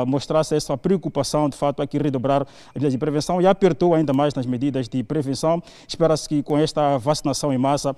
[0.08, 4.34] mostrasse essa preocupação de fato aqui redobrar as medidas de prevenção e apertou ainda mais
[4.34, 5.62] nas medidas de prevenção.
[5.88, 7.96] Espera-se que com esta vacinação em massa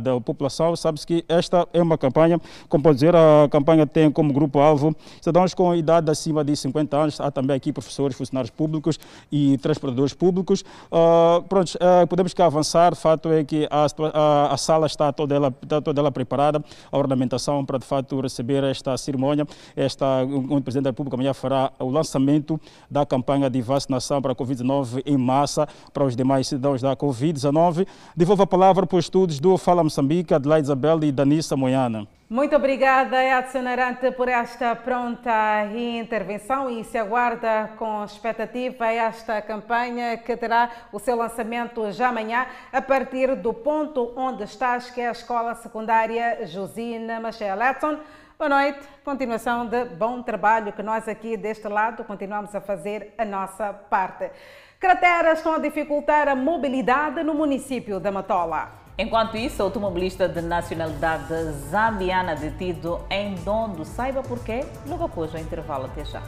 [0.00, 4.32] da população, sabe-se que esta é uma campanha, como pode dizer, a campanha tem como
[4.32, 8.98] grupo-alvo cidadãos com idade acima de 50 anos, há também aqui professores, funcionários públicos
[9.30, 10.64] e transportadores públicos.
[10.90, 15.12] Uh, pronto, uh, podemos que avançar, o fato é que a, a, a, sala está
[15.12, 20.24] toda ela, está toda ela preparada, a ornamentação para de fato receber esta cerimônia, esta,
[20.24, 25.02] o Presidente da República amanhã fará o lançamento da campanha de vacinação para a Covid-19
[25.04, 27.86] em massa para os demais cidadãos da Covid-19.
[28.16, 32.15] Devolvo a palavra para os estudos do Fala Moçambique, Adelaide Isabel e Danissa Moiana.
[32.28, 40.16] Muito obrigada, Edson Arante, por esta pronta intervenção e se aguarda com expectativa esta campanha
[40.16, 45.08] que terá o seu lançamento já amanhã a partir do ponto onde estás, que é
[45.08, 47.62] a Escola Secundária Josina Machel.
[47.62, 48.00] Edson,
[48.36, 53.24] boa noite, continuação de bom trabalho que nós aqui deste lado continuamos a fazer a
[53.24, 54.32] nossa parte.
[54.80, 58.85] Crateras estão a dificultar a mobilidade no município da Matola.
[58.98, 61.34] Enquanto isso, automobilista de nacionalidade
[61.70, 65.84] zambiana detido em Dondo, saiba porquê, logo após o intervalo.
[65.84, 66.22] Até já.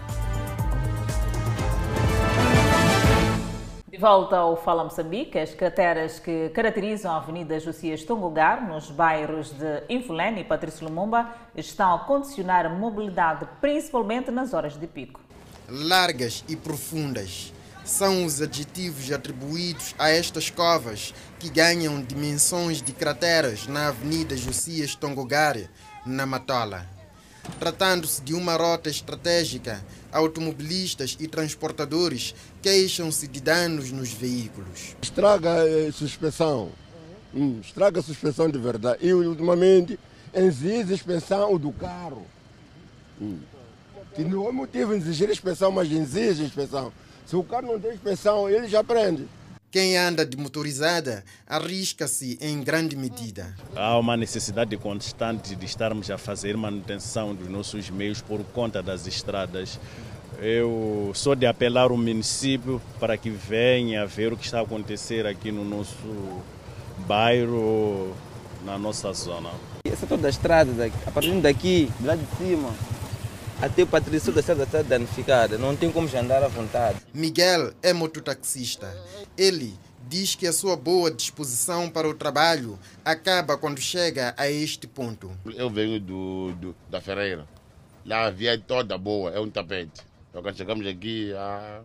[3.88, 9.50] De volta ao Fala Moçambique, as crateras que caracterizam a Avenida Josias Tongogar, nos bairros
[9.50, 11.26] de Infulene e Patrício Lumumba,
[11.56, 15.22] estão a condicionar a mobilidade, principalmente nas horas de pico.
[15.66, 17.50] Largas e profundas
[17.88, 24.94] são os adjetivos atribuídos a estas covas que ganham dimensões de crateras na Avenida Josias
[24.94, 25.70] Tongogare,
[26.04, 26.86] na Matola.
[27.58, 34.94] Tratando-se de uma rota estratégica, automobilistas e transportadores queixam-se de danos nos veículos.
[35.00, 35.56] Estraga
[35.88, 36.70] a suspensão,
[37.34, 38.98] hum, estraga a suspensão de verdade.
[39.06, 39.98] E ultimamente
[40.34, 42.26] exige suspensão do carro.
[43.18, 43.38] Hum.
[44.14, 46.92] Que não é motivo de exigir inspeção, mas exige inspeção.
[47.28, 49.28] Se o carro não tem inspeção, ele já prende.
[49.70, 53.54] Quem anda de motorizada arrisca-se em grande medida.
[53.76, 59.06] Há uma necessidade constante de estarmos a fazer manutenção dos nossos meios por conta das
[59.06, 59.78] estradas.
[60.40, 65.26] Eu sou de apelar ao município para que venha ver o que está a acontecer
[65.26, 65.98] aqui no nosso
[67.06, 68.16] bairro,
[68.64, 69.50] na nossa zona.
[69.84, 72.70] Essa toda a estrada, a partir daqui, lá de cima,
[73.60, 77.00] até o Patrício da Estrada está danificada, não tem como andar à vontade.
[77.12, 78.96] Miguel é mototaxista.
[79.36, 79.74] Ele
[80.08, 85.30] diz que a sua boa disposição para o trabalho acaba quando chega a este ponto.
[85.44, 87.46] Eu venho do, do da Ferreira.
[88.06, 90.02] Lá a via é toda boa, é um tapete.
[90.30, 91.82] Então, quando chegamos aqui, ah,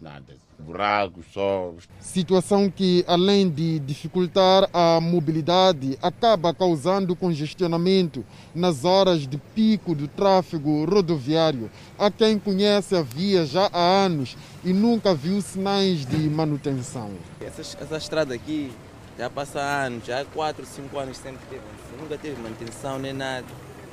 [0.00, 1.72] nada buracos, só.
[2.00, 10.08] Situação que, além de dificultar a mobilidade, acaba causando congestionamento nas horas de pico do
[10.08, 11.70] tráfego rodoviário.
[11.98, 17.10] Há quem conhece a via já há anos e nunca viu sinais de manutenção.
[17.40, 18.70] Essa, essa estrada aqui
[19.16, 21.62] já passa anos, já há 4, 5 anos sempre teve,
[22.00, 23.46] nunca teve manutenção nem nada.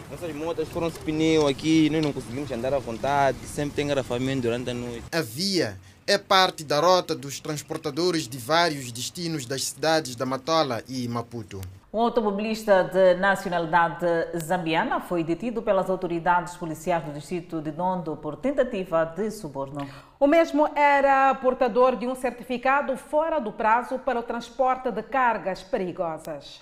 [0.10, 4.44] Nossas motas foram se pneu aqui, nós não conseguimos andar à vontade, sempre tem engarrafamento
[4.44, 5.04] durante a noite.
[5.12, 10.84] A via é parte da rota dos transportadores de vários destinos das cidades da Matola
[10.88, 11.60] e Maputo.
[11.92, 14.06] Um automobilista de nacionalidade
[14.38, 19.88] zambiana foi detido pelas autoridades policiais do distrito de Dondo por tentativa de suborno.
[20.20, 25.64] O mesmo era portador de um certificado fora do prazo para o transporte de cargas
[25.64, 26.62] perigosas.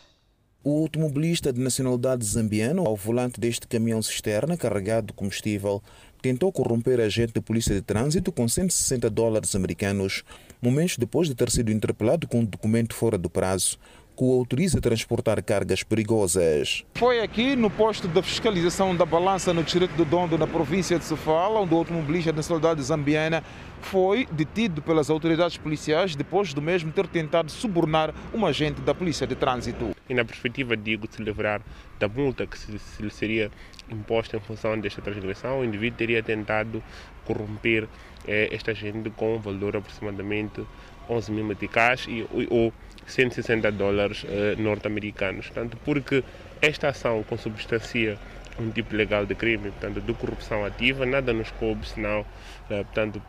[0.66, 5.84] O automobilista de nacionalidade zambiana, ao volante deste caminhão cisterna carregado de combustível,
[6.22, 10.24] tentou corromper agente de polícia de trânsito com 160 dólares americanos,
[10.62, 13.78] momentos depois de ter sido interpelado com um documento fora do prazo
[14.16, 16.86] que o autoriza a transportar cargas perigosas.
[16.94, 21.04] Foi aqui no posto de fiscalização da balança no distrito de Dondo, na província de
[21.04, 23.44] Sofala, onde o automobilista da nacionalidade zambiana
[23.82, 29.28] foi detido pelas autoridades policiais depois do mesmo ter tentado subornar um agente da polícia
[29.28, 29.93] de trânsito.
[30.10, 31.62] E na perspectiva, digo, de se livrar
[32.00, 33.50] da multa que se, lhe seria
[33.90, 36.84] imposta em função desta transgressão, o indivíduo teria tentado
[37.26, 37.88] corromper
[38.28, 40.62] eh, esta agente com um valor aproximadamente
[41.10, 42.74] 11 mil meticais e, ou
[43.06, 45.50] 160 dólares eh, norte-americanos.
[45.52, 46.24] Tanto porque
[46.62, 48.18] esta ação consubstancia
[48.60, 52.26] um tipo legal de crime, portanto, de corrupção ativa, nada nos coube senão,
[52.70, 53.22] eh, portanto,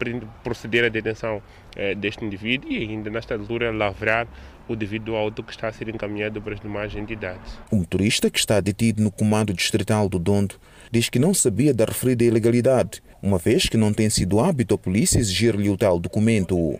[0.43, 1.43] proceder à detenção
[1.77, 4.27] eh, deste indivíduo e ainda nesta altura lavrar
[4.69, 7.59] o devido auto que está a ser encaminhado para as demais entidades.
[7.71, 10.57] O motorista que está detido no comando distrital do Dondo
[10.91, 14.79] diz que não sabia da referida ilegalidade, uma vez que não tem sido hábito a
[14.79, 16.79] polícia exigir-lhe o tal documento.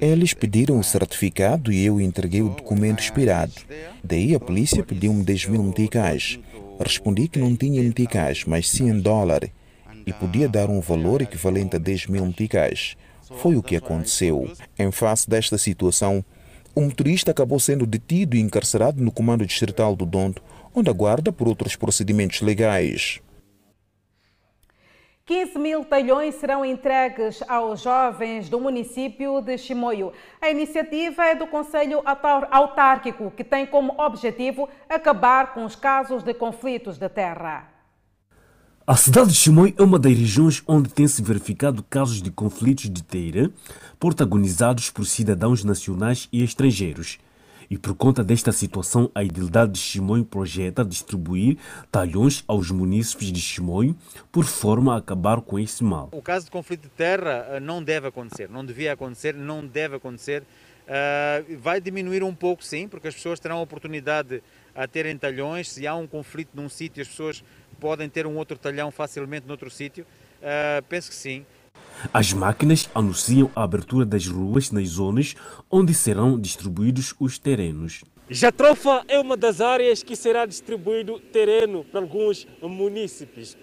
[0.00, 3.52] Eles pediram o certificado e eu entreguei o documento expirado.
[4.02, 6.38] Daí a polícia pediu-me 10 mil meticais.
[6.80, 9.48] Respondi que não tinha meticais, mas sim em dólar,
[10.06, 12.96] e podia dar um valor equivalente a 10 mil meticais.
[13.36, 14.50] Foi o que aconteceu.
[14.78, 16.24] Em face desta situação,
[16.74, 20.42] o motorista acabou sendo detido e encarcerado no comando distrital do Dondo,
[20.74, 23.20] onde aguarda por outros procedimentos legais.
[25.26, 30.12] 15 mil talhões serão entregues aos jovens do município de Chimoio.
[30.38, 32.02] A iniciativa é do Conselho
[32.50, 37.73] Autárquico, que tem como objetivo acabar com os casos de conflitos de terra.
[38.86, 43.02] A cidade de Chimoio é uma das regiões onde tem-se verificado casos de conflitos de
[43.02, 43.50] terra
[43.98, 47.18] protagonizados por cidadãos nacionais e estrangeiros.
[47.70, 51.56] E por conta desta situação, a Idilidade de Chimoio projeta distribuir
[51.90, 53.96] talhões aos munícipes de Chimoio
[54.30, 56.10] por forma a acabar com esse mal.
[56.12, 60.42] O caso de conflito de terra não deve acontecer, não devia acontecer, não deve acontecer.
[60.84, 64.42] Uh, vai diminuir um pouco, sim, porque as pessoas terão a oportunidade
[64.74, 65.70] a terem talhões.
[65.70, 67.42] Se há um conflito num sítio, as pessoas
[67.74, 70.06] podem ter um outro talhão facilmente noutro sítio.
[70.40, 71.44] Uh, penso que sim.
[72.12, 75.34] As máquinas anunciam a abertura das ruas nas zonas
[75.70, 78.02] onde serão distribuídos os terrenos.
[78.28, 83.56] Jatrofa é uma das áreas que será distribuído terreno para alguns munícipes.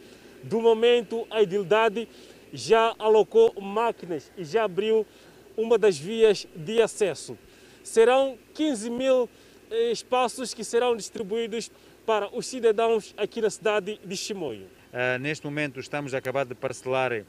[0.44, 2.08] Do momento, a Idildade
[2.54, 5.06] já alocou máquinas e já abriu
[5.58, 7.38] uma das vias de acesso.
[7.84, 9.30] Serão 15 mil
[9.70, 11.72] eh, espaços que serão distribuídos
[12.06, 14.68] para os cidadãos aqui na cidade de Chimoio.
[14.92, 17.26] Uh, neste momento estamos a acabar de parcelar uh,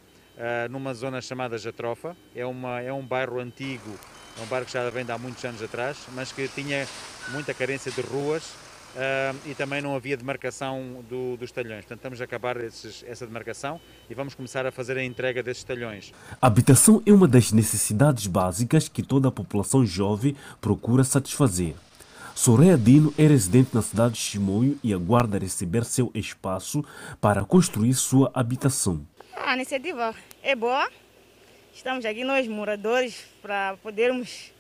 [0.70, 2.16] numa zona chamada Jatrofa.
[2.34, 3.98] É, uma, é um bairro antigo,
[4.38, 6.86] é um bairro que já vem de há muitos anos atrás, mas que tinha
[7.30, 8.44] muita carência de ruas
[8.96, 11.84] uh, e também não havia demarcação do, dos talhões.
[11.84, 15.64] Portanto, estamos a acabar esses, essa demarcação e vamos começar a fazer a entrega desses
[15.64, 16.12] talhões.
[16.40, 21.74] A habitação é uma das necessidades básicas que toda a população jovem procura satisfazer.
[22.34, 26.84] Soraya Dino é residente na cidade de Chimoio e aguarda receber seu espaço
[27.20, 29.06] para construir sua habitação.
[29.36, 30.90] A iniciativa é boa.
[31.74, 34.50] Estamos aqui nós moradores para podermos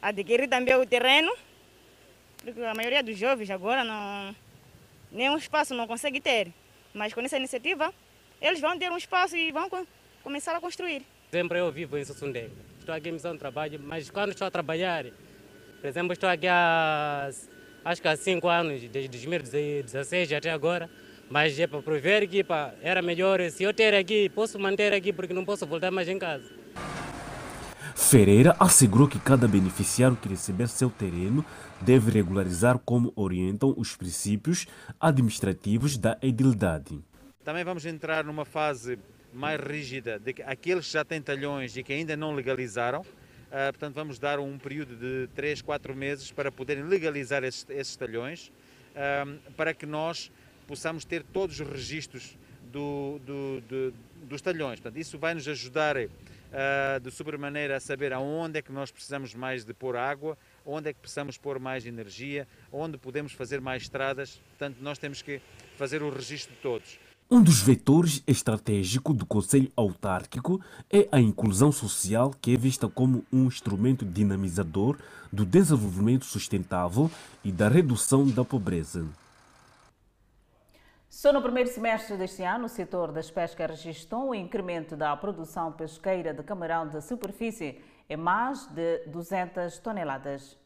[0.00, 1.32] adquirir também o terreno,
[2.44, 4.34] porque a maioria dos jovens agora não
[5.10, 6.52] nenhum espaço não consegue ter.
[6.94, 7.92] Mas com essa iniciativa,
[8.40, 9.68] eles vão ter um espaço e vão
[10.22, 11.02] começar a construir.
[11.30, 12.50] Sempre eu vivo em Sussundé.
[12.78, 15.06] Estou aqui em missão de trabalho, mas quando estou a trabalhar,
[15.80, 17.30] por exemplo, estou aqui há
[17.84, 20.88] acho que há cinco anos, desde 2016 até agora.
[21.28, 25.12] Mas é para prover que pá, era melhor, se eu ter aqui, posso manter aqui
[25.12, 26.50] porque não posso voltar mais em casa.
[27.94, 31.44] Ferreira assegurou que cada beneficiário que receber seu terreno
[31.80, 34.66] deve regularizar como orientam os princípios
[34.98, 36.98] administrativos da edilidade.
[37.44, 38.98] Também vamos entrar numa fase
[39.32, 43.04] mais rígida de que aqueles que já têm talhões e que ainda não legalizaram,
[43.50, 47.96] uh, portanto vamos dar um período de 3, 4 meses para poderem legalizar esses, esses
[47.96, 48.52] talhões,
[48.94, 50.30] uh, para que nós
[50.66, 52.38] possamos ter todos os registros
[52.70, 53.94] do, do, do,
[54.24, 54.80] dos talhões.
[54.80, 56.08] Portanto, isso vai nos ajudar uh,
[57.02, 60.92] de sobremaneira a saber aonde é que nós precisamos mais de pôr água, onde é
[60.92, 64.40] que precisamos pôr mais energia, onde podemos fazer mais estradas.
[64.50, 65.40] Portanto, nós temos que
[65.76, 66.98] fazer o registro de todos.
[67.32, 70.60] Um dos vetores estratégicos do Conselho Autárquico
[70.92, 74.98] é a inclusão social, que é vista como um instrumento dinamizador
[75.32, 77.08] do desenvolvimento sustentável
[77.44, 79.06] e da redução da pobreza.
[81.08, 85.70] Só no primeiro semestre deste ano, o setor das pescas registrou um incremento da produção
[85.70, 90.58] pesqueira de camarão de superfície em mais de 200 toneladas.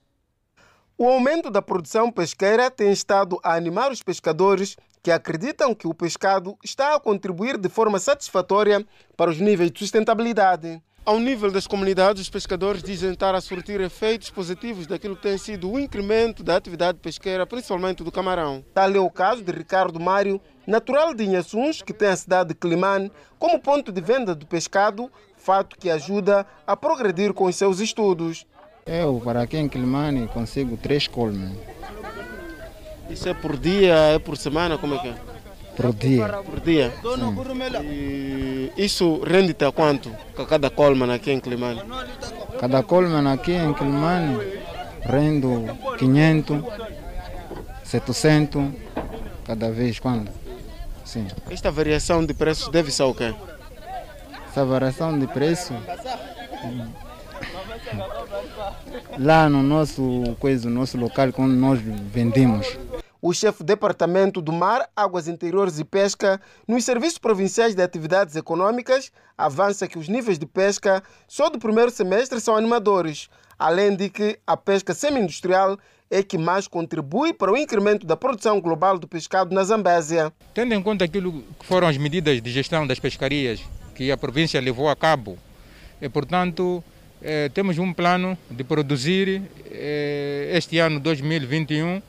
[0.97, 5.93] O aumento da produção pesqueira tem estado a animar os pescadores que acreditam que o
[5.93, 8.83] pescado está a contribuir de forma satisfatória
[9.15, 10.83] para os níveis de sustentabilidade.
[11.05, 15.37] Ao nível das comunidades, os pescadores dizem estar a surtir efeitos positivos daquilo que tem
[15.37, 18.65] sido o incremento da atividade pesqueira, principalmente do camarão.
[18.73, 22.55] Tal é o caso de Ricardo Mário, natural de Inhaçuns, que tem a cidade de
[22.55, 27.79] Climane como ponto de venda do pescado, fato que ajuda a progredir com os seus
[27.79, 28.47] estudos.
[28.87, 31.53] Eu, para aqui em Climane, consigo três colmes.
[33.11, 35.15] Isso é por dia, é por semana, como é que é?
[35.77, 36.29] Por dia.
[36.45, 36.93] Por dia?
[37.83, 40.11] E isso rende-te a quanto?
[40.49, 41.83] Cada colman aqui em Climane?
[42.61, 44.39] Cada colman aqui em Climane
[45.03, 45.67] rendo
[45.99, 46.63] 500.
[47.85, 48.73] 700
[49.47, 50.31] cada vez quando.
[51.05, 51.29] Sim.
[51.51, 53.35] Esta variação de preços deve-se ao quê?
[54.49, 55.75] Essa variação de preço
[59.19, 62.67] lá no nosso coisa, no nosso local quando nós vendemos.
[63.21, 68.37] O chefe do Departamento do Mar, Águas Interiores e Pesca, nos Serviços Provinciais de Atividades
[68.37, 74.11] Econômicas, avança que os níveis de pesca só do primeiro semestre são animadores, além de
[74.11, 75.79] que a pesca semi-industrial
[76.11, 80.31] é que mais contribui para o incremento da produção global do pescado na Zambésia.
[80.53, 83.63] Tendo em conta aquilo que foram as medidas de gestão das pescarias
[83.95, 85.39] que a província levou a cabo,
[85.99, 86.85] e, portanto,
[87.27, 92.03] eh, temos um plano de produzir eh, este ano 2021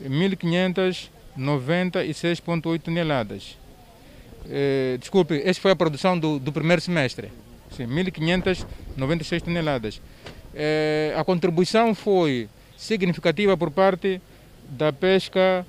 [0.00, 3.58] 1.596,8 toneladas.
[4.48, 7.32] Eh, desculpe, esta foi a produção do, do primeiro semestre.
[7.76, 10.00] 1.596 toneladas.
[11.18, 14.20] A contribuição foi significativa por parte
[14.68, 15.66] da pesca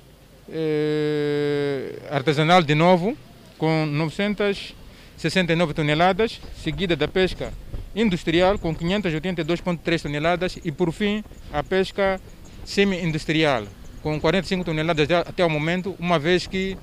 [2.08, 3.18] artesanal de novo,
[3.58, 7.52] com 969 toneladas, seguida da pesca
[7.96, 12.20] industrial com 582,3 toneladas e, por fim, a pesca
[12.64, 13.64] semi-industrial
[14.02, 16.78] com 45 toneladas até o momento, uma vez que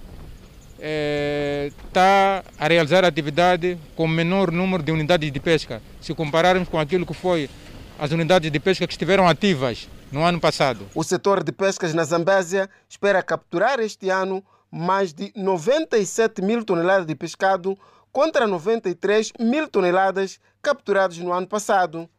[1.87, 6.77] está a realizar a atividade com menor número de unidades de pesca, se compararmos com
[6.77, 7.49] aquilo que foi
[7.97, 10.85] as unidades de pesca que estiveram ativas no ano passado.
[10.93, 17.05] O setor de pescas na Zambésia espera capturar este ano mais de 97 mil toneladas
[17.05, 17.77] de pescado
[18.11, 22.09] contra 93 mil toneladas capturadas no ano passado.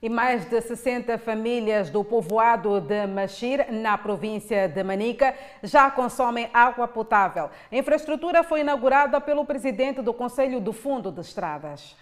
[0.00, 6.48] E mais de 60 famílias do povoado de Machir, na província de Manica, já consomem
[6.52, 7.50] água potável.
[7.72, 11.96] A infraestrutura foi inaugurada pelo presidente do Conselho do Fundo de Estradas.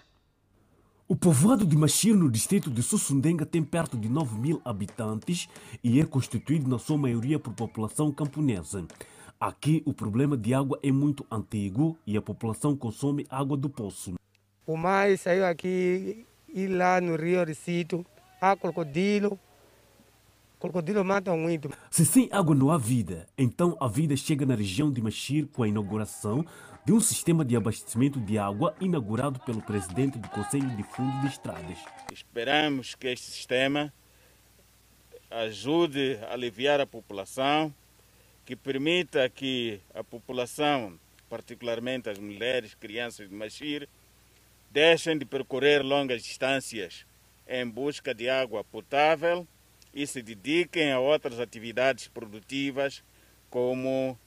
[1.07, 5.49] O povoado de Machir, no distrito de Sussundenga, tem perto de 9 mil habitantes
[5.83, 8.85] e é constituído na sua maioria por população camponesa.
[9.39, 14.13] Aqui, o problema de água é muito antigo e a população consome água do poço.
[14.67, 18.05] O mais saiu aqui e lá no Rio Recito
[18.41, 19.39] há crocodilo.
[20.59, 21.71] Crocodilo mata muito.
[21.89, 25.63] Se sem água não há vida, então a vida chega na região de Machir com
[25.63, 26.45] a inauguração
[26.83, 31.27] de um sistema de abastecimento de água inaugurado pelo presidente do Conselho de Fundo de
[31.27, 31.77] Estradas.
[32.11, 33.93] Esperamos que este sistema
[35.31, 37.73] ajude a aliviar a população,
[38.43, 40.99] que permita que a população,
[41.29, 43.87] particularmente as mulheres, crianças de Machir,
[44.71, 47.05] deixem de percorrer longas distâncias
[47.47, 49.47] em busca de água potável
[49.93, 53.03] e se dediquem a outras atividades produtivas
[53.49, 54.17] como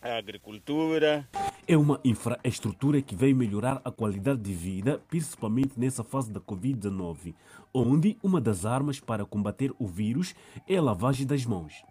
[0.00, 1.28] a agricultura.
[1.66, 7.34] É uma infraestrutura que veio melhorar a qualidade de vida, principalmente nessa fase da Covid-19,
[7.72, 10.34] onde uma das armas para combater o vírus
[10.68, 11.82] é a lavagem das mãos.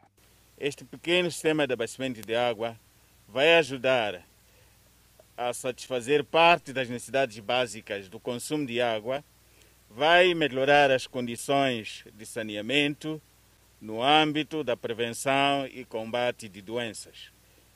[0.58, 2.80] Este pequeno sistema de abastecimento de água
[3.28, 4.24] vai ajudar
[5.38, 9.24] a satisfazer parte das necessidades básicas do consumo de água,
[9.90, 13.22] vai melhorar as condições de saneamento
[13.80, 17.32] no âmbito da prevenção e combate de doenças,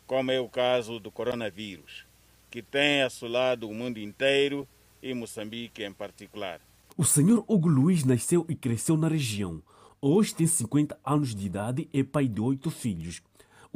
[0.06, 2.06] como é o caso do coronavírus,
[2.50, 4.68] que tem assolado o mundo inteiro
[5.04, 6.62] e Moçambique em particular.
[6.96, 9.62] O senhor Hugo Luiz nasceu e cresceu na região.
[10.02, 13.22] Hoje tem 50 anos de idade e é pai de oito filhos.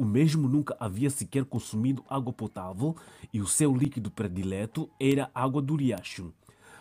[0.02, 2.96] O mesmo nunca havia sequer consumido água potável
[3.32, 6.32] e o seu líquido predileto era água do riacho.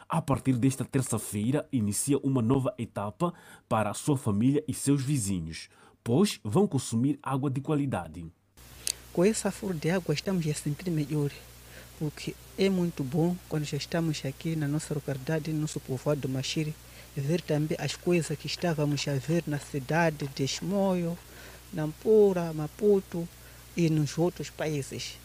[0.10, 3.32] A partir desta terça-feira, inicia uma nova etapa
[3.70, 5.70] para a sua família e seus vizinhos,
[6.04, 8.26] pois vão consumir água de qualidade.
[9.14, 11.30] Com essa flor de água estamos a sentir melhor,
[12.00, 16.30] porque é muito bom quando já estamos aqui na nossa localidade, no nosso povoado do
[16.30, 16.74] Machiri,
[17.16, 21.16] ver também as coisas que estávamos a ver na cidade de Esmoio,
[21.74, 23.28] Nampula, Maputo
[23.76, 25.18] e nos outros países.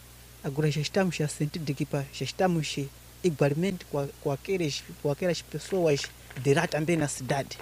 [0.43, 2.75] Agora já estamos a sentir de que já estamos
[3.23, 6.01] igualmente com, com, aqueles, com aquelas pessoas
[6.41, 7.57] de lá também na cidade.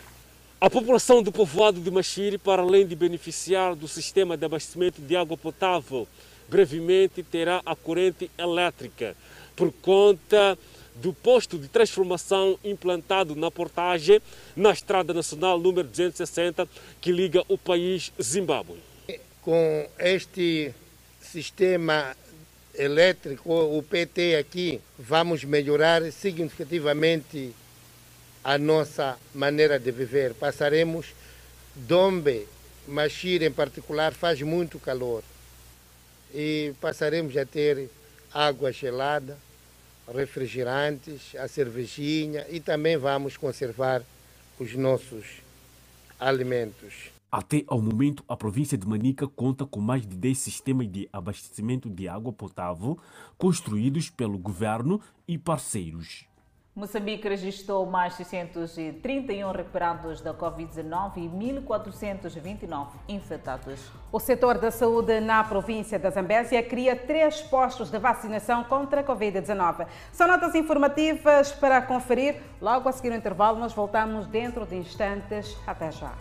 [0.60, 5.16] A população do povoado de Machiri, para além de beneficiar do sistema de abastecimento de
[5.16, 6.08] água potável,
[6.50, 9.16] brevemente terá a corrente elétrica
[9.56, 10.58] por conta
[10.96, 14.22] do posto de transformação implantado na portagem
[14.56, 16.68] na Estrada Nacional número 260
[17.02, 18.80] que liga o país Zimbábue.
[19.42, 20.74] Com este
[21.22, 22.16] sistema
[22.74, 27.54] elétrico, o PT aqui, vamos melhorar significativamente
[28.44, 30.34] a nossa maneira de viver.
[30.34, 31.08] Passaremos,
[31.76, 32.48] Dombe,
[32.88, 35.24] Machir em particular, faz muito calor.
[36.34, 37.90] E passaremos a ter
[38.34, 39.38] água gelada,
[40.14, 44.04] refrigerantes, a cervejinha e também vamos conservar
[44.60, 45.26] os nossos
[46.20, 47.16] alimentos.
[47.32, 51.90] Até ao momento, a província de Manica conta com mais de 10 sistemas de abastecimento
[51.90, 52.98] de água potável
[53.38, 56.26] construídos pelo governo e parceiros.
[56.76, 63.80] Moçambique registrou mais 631 recuperados da Covid-19 e 1.429 infectados.
[64.12, 69.04] O setor da saúde na província da Zambésia cria três postos de vacinação contra a
[69.06, 69.88] Covid-19.
[70.12, 72.42] São notas informativas para conferir.
[72.60, 75.58] Logo a seguir o intervalo, nós voltamos dentro de instantes.
[75.66, 76.12] Até já.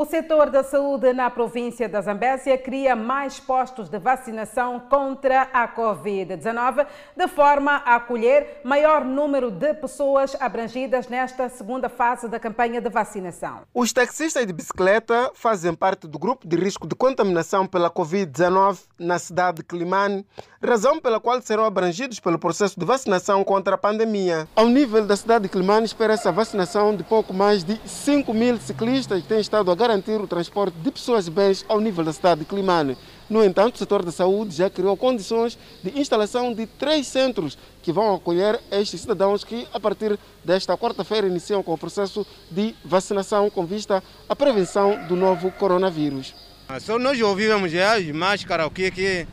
[0.00, 5.68] O setor da saúde na província da Zambésia cria mais postos de vacinação contra a
[5.68, 12.80] Covid-19, de forma a acolher maior número de pessoas abrangidas nesta segunda fase da campanha
[12.80, 13.60] de vacinação.
[13.74, 19.18] Os taxistas de bicicleta fazem parte do grupo de risco de contaminação pela Covid-19 na
[19.18, 20.24] cidade de Climane,
[20.66, 24.48] razão pela qual serão abrangidos pelo processo de vacinação contra a pandemia.
[24.56, 28.56] Ao nível da cidade de Climane, espera-se a vacinação de pouco mais de 5 mil
[28.56, 32.12] ciclistas que têm estado a garantir o transporte de pessoas e bens ao nível da
[32.12, 32.96] cidade de Climane.
[33.28, 37.92] No entanto, o setor da saúde já criou condições de instalação de três centros que
[37.92, 43.50] vão acolher estes cidadãos que, a partir desta quarta-feira, iniciam com o processo de vacinação
[43.50, 46.34] com vista à prevenção do novo coronavírus.
[46.80, 49.26] Só nós ouvimos já as máscaras, o que que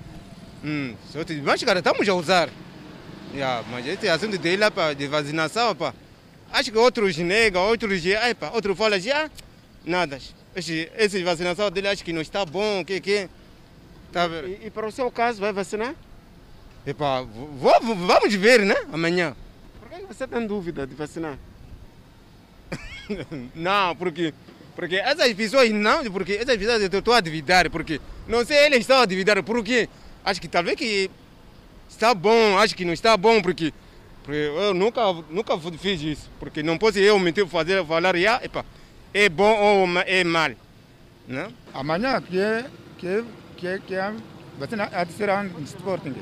[0.66, 0.96] hum,
[1.44, 2.50] máscara estamos a usar.
[3.34, 5.94] Yeah, mas esse assunto de, lá, pá, de vacinação, pá,
[6.52, 8.02] acho que outros negam, outros,
[8.54, 9.30] outros falam já,
[9.86, 10.18] nada.
[10.58, 13.30] Esse, esse vacinação dele acho que não está bom, que que.
[14.12, 14.28] Tá...
[14.44, 15.94] E, e, para o seu caso, vai vacinar?
[16.84, 18.74] Epa, vamos ver, né?
[18.92, 19.36] Amanhã.
[19.80, 21.38] Por que você tem dúvida de vacinar?
[23.54, 24.34] não, porque,
[24.76, 28.80] porque essas pessoas não, porque essas pessoas eu estou a duvidar, porque não sei, eles
[28.80, 29.88] estão a duvidar, porque
[30.26, 31.12] acho que talvez que
[31.88, 33.72] está bom, acho que não está bom, porque,
[34.24, 38.66] porque eu nunca, nunca fiz isso, porque não posso eu mentir, fazer, falar, já, epa,
[39.14, 40.52] é bom ou é mal.
[41.28, 41.52] Né?
[41.74, 43.24] Amanhã que é, que é,
[43.58, 46.16] que é, que é de ser um Sporting.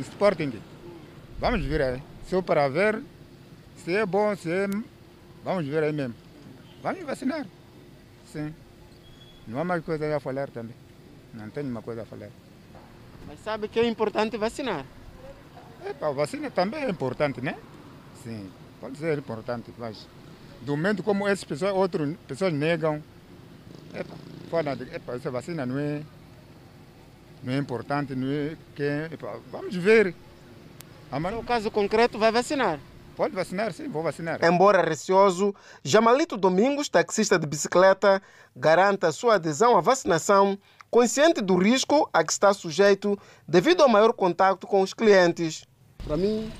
[0.00, 0.60] Sporting.
[1.38, 2.02] Vamos ver aí.
[2.28, 3.02] Só para ver
[3.76, 4.66] se é bom, se é.
[5.44, 6.14] Vamos ver aí mesmo.
[6.82, 7.46] Vamos vacinar.
[8.32, 8.54] Sim.
[9.46, 10.74] Não há mais coisa a falar também.
[11.32, 12.30] Não tenho uma coisa a falar.
[13.26, 14.84] Mas sabe que é importante vacinar?
[15.84, 17.56] É, a vacina também é importante, né?
[18.22, 18.50] Sim,
[18.80, 20.06] pode ser importante, mas
[20.64, 23.02] do momento como essas pessoas, outras pessoas negam,
[23.92, 24.14] epa,
[24.50, 26.02] fala, epa, essa vacina não é,
[27.42, 30.14] não é importante, não é que, epa, vamos ver.
[31.12, 31.36] Amanhã...
[31.36, 32.80] No caso concreto, vai vacinar?
[33.14, 34.42] Pode vacinar, sim, vou vacinar.
[34.42, 35.54] Embora receoso,
[35.84, 38.20] Jamalito Domingos, taxista de bicicleta,
[38.56, 40.58] garante a sua adesão à vacinação,
[40.90, 45.64] consciente do risco a que está sujeito devido ao maior contato com os clientes.
[46.04, 46.50] Para mim,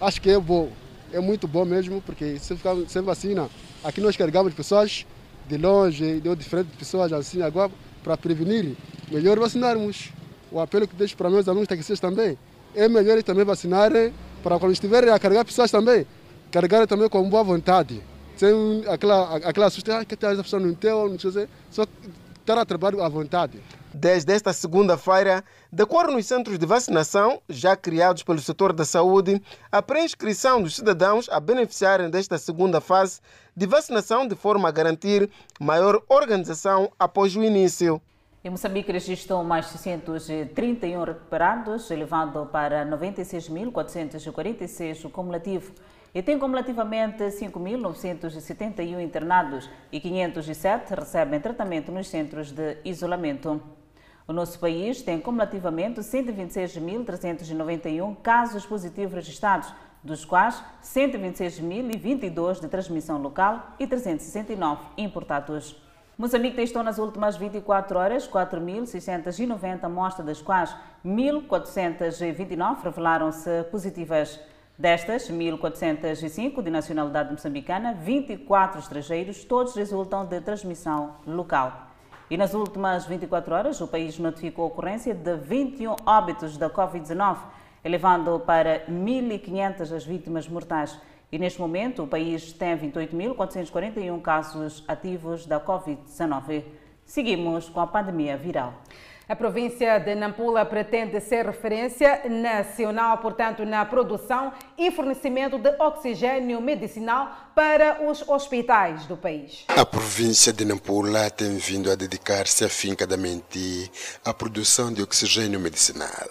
[0.00, 0.70] acho que é bom
[1.12, 2.56] é muito bom mesmo, porque se
[2.88, 3.48] sem vacina,
[3.82, 5.06] aqui nós carregamos pessoas
[5.48, 7.70] de longe, de diferentes pessoas assim, agora
[8.02, 8.76] para prevenir,
[9.10, 10.10] melhor vacinarmos.
[10.50, 12.38] O apelo que deixo para meus alunos taxistas também,
[12.74, 16.06] é melhor também vacinarem para quando estiverem a carregar pessoas também,
[16.52, 18.00] carregarem também com boa vontade,
[18.36, 21.84] sem aquela, aquela assusta, ah, que essa pessoa não tem, não sei, só
[22.46, 23.60] estar a trabalhar à vontade.
[23.92, 25.42] Desde esta segunda-feira,
[25.72, 29.42] decorre nos centros de vacinação, já criados pelo setor da saúde,
[29.72, 33.20] a pré-inscrição dos cidadãos a beneficiarem desta segunda fase
[33.56, 35.28] de vacinação, de forma a garantir
[35.58, 38.00] maior organização após o início.
[38.44, 45.72] Em Moçambique registrou mais 631 recuperados, elevando para 96.446 o cumulativo
[46.16, 53.60] e tem cumulativamente 5.971 internados e 507 recebem tratamento nos centros de isolamento.
[54.26, 59.70] O nosso país tem cumulativamente 126.391 casos positivos registrados,
[60.02, 65.76] dos quais 126.022 de transmissão local e 369 importados.
[66.16, 74.40] Moçambique testou nas últimas 24 horas 4.690 amostras, das quais 1.429 revelaram-se positivas.
[74.78, 81.92] Destas, 1.405 de nacionalidade moçambicana, 24 estrangeiros, todos resultam de transmissão local.
[82.28, 87.38] E nas últimas 24 horas, o país notificou a ocorrência de 21 óbitos da Covid-19,
[87.82, 91.00] elevando para 1.500 as vítimas mortais.
[91.32, 96.64] E neste momento, o país tem 28.441 casos ativos da Covid-19.
[97.06, 98.74] Seguimos com a pandemia viral.
[99.28, 106.60] A província de Nampula pretende ser referência nacional, portanto, na produção e fornecimento de oxigênio
[106.60, 109.64] medicinal para os hospitais do país.
[109.68, 113.90] A província de Nampula tem vindo a dedicar-se afincadamente
[114.22, 116.28] à produção de oxigênio medicinal.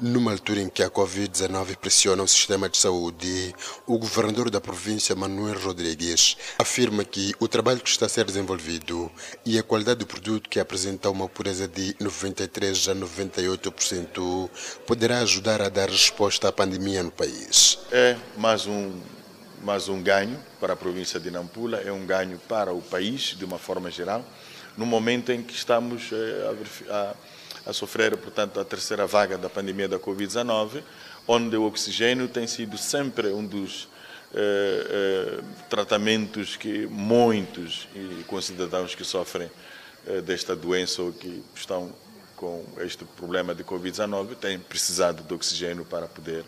[0.00, 3.54] Numa altura em que a Covid-19 pressiona o sistema de saúde,
[3.86, 9.08] o governador da província, Manuel Rodrigues, afirma que o trabalho que está a ser desenvolvido
[9.46, 14.50] e a qualidade do produto que apresenta uma pureza de 93 a 98%
[14.84, 17.78] poderá ajudar a dar resposta à pandemia no país.
[17.92, 19.00] É mais um,
[19.64, 23.46] mais um ganho para a província de Nampula, é um ganho para o país de
[23.46, 24.22] uma forma geral,
[24.76, 29.88] no momento em que estamos a, a, a sofrer, portanto, a terceira vaga da pandemia
[29.88, 30.82] da Covid-19,
[31.26, 33.88] onde o oxigênio tem sido sempre um dos
[34.34, 37.88] eh, eh, tratamentos que muitos
[38.26, 39.50] concidadãos que sofrem
[40.06, 41.90] eh, desta doença ou que estão
[42.36, 46.44] com este problema de Covid-19 têm precisado de oxigênio para poder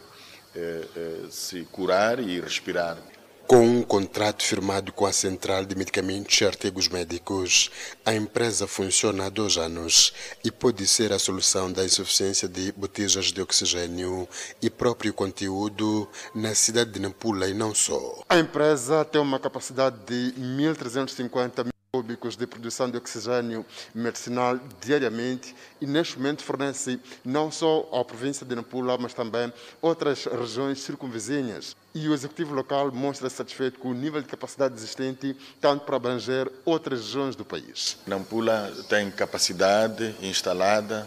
[1.30, 2.98] se curar e respirar.
[3.46, 7.70] Com um contrato firmado com a Central de Medicamentos e Artigos Médicos,
[8.04, 13.26] a empresa funciona há dois anos e pode ser a solução da insuficiência de botijas
[13.26, 14.28] de oxigênio
[14.60, 18.24] e próprio conteúdo na cidade de Nampula e não só.
[18.28, 25.54] A empresa tem uma capacidade de 1.350 mil cúbicos de produção de oxigênio medicinal diariamente
[25.80, 31.74] e neste momento fornece não só à província de Nampula, mas também outras regiões circunvizinhas
[31.94, 36.50] e o executivo local mostra satisfeito com o nível de capacidade existente, tanto para abranger
[36.64, 37.96] outras regiões do país.
[38.06, 41.06] Nampula tem capacidade instalada,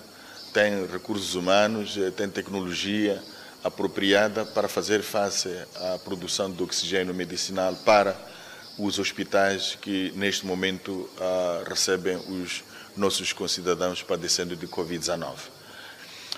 [0.54, 3.22] tem recursos humanos, tem tecnologia
[3.64, 8.39] apropriada para fazer face à produção de oxigênio medicinal para
[8.80, 12.64] os hospitais que neste momento uh, recebem os
[12.96, 15.36] nossos concidadãos padecendo de Covid-19.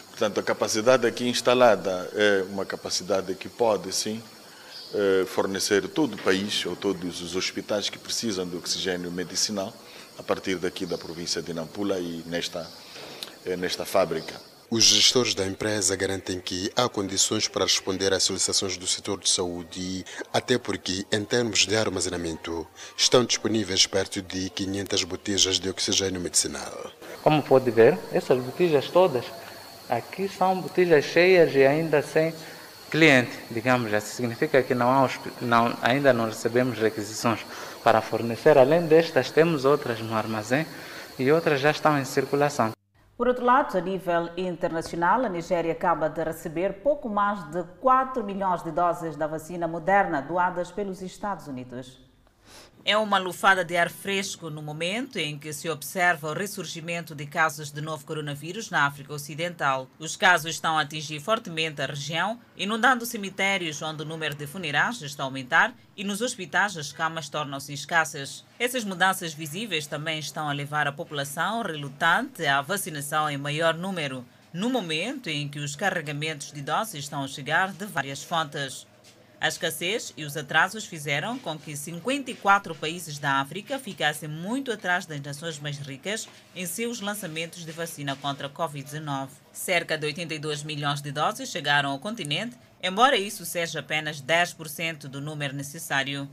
[0.09, 4.21] Portanto, a capacidade aqui instalada é uma capacidade que pode, sim,
[4.93, 9.73] eh, fornecer todo o país ou todos os hospitais que precisam de oxigênio medicinal
[10.19, 12.69] a partir daqui da província de Nampula e nesta,
[13.45, 14.50] eh, nesta fábrica.
[14.73, 19.29] Os gestores da empresa garantem que há condições para responder às solicitações do setor de
[19.29, 22.65] saúde, até porque, em termos de armazenamento,
[22.95, 26.89] estão disponíveis perto de 500 botijas de oxigênio medicinal.
[27.21, 29.25] Como pode ver, essas botijas todas
[29.89, 32.33] aqui são botijas cheias e ainda sem
[32.89, 35.09] cliente, digamos assim, significa que não há,
[35.41, 37.41] não, ainda não recebemos requisições
[37.83, 38.57] para fornecer.
[38.57, 40.65] Além destas, temos outras no armazém
[41.19, 42.71] e outras já estão em circulação.
[43.21, 48.23] Por outro lado, a nível internacional, a Nigéria acaba de receber pouco mais de 4
[48.23, 52.10] milhões de doses da vacina moderna doadas pelos Estados Unidos.
[52.83, 57.27] É uma lufada de ar fresco no momento em que se observa o ressurgimento de
[57.27, 59.87] casos de novo coronavírus na África Ocidental.
[59.99, 64.99] Os casos estão a atingir fortemente a região, inundando cemitérios onde o número de funerais
[65.03, 68.43] está a aumentar e nos hospitais as camas tornam-se escassas.
[68.57, 74.25] Essas mudanças visíveis também estão a levar a população relutante à vacinação em maior número,
[74.51, 78.87] no momento em que os carregamentos de doses estão a chegar de várias fontes.
[79.41, 85.07] A escassez e os atrasos fizeram com que 54 países da África ficassem muito atrás
[85.07, 89.29] das nações mais ricas em seus lançamentos de vacina contra a Covid-19.
[89.51, 95.19] Cerca de 82 milhões de doses chegaram ao continente, embora isso seja apenas 10% do
[95.19, 96.29] número necessário.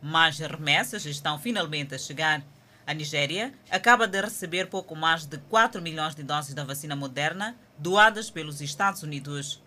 [0.00, 2.44] Mais remessas estão finalmente a chegar.
[2.86, 7.56] A Nigéria acaba de receber pouco mais de 4 milhões de doses da vacina moderna
[7.76, 9.60] doadas pelos Estados Unidos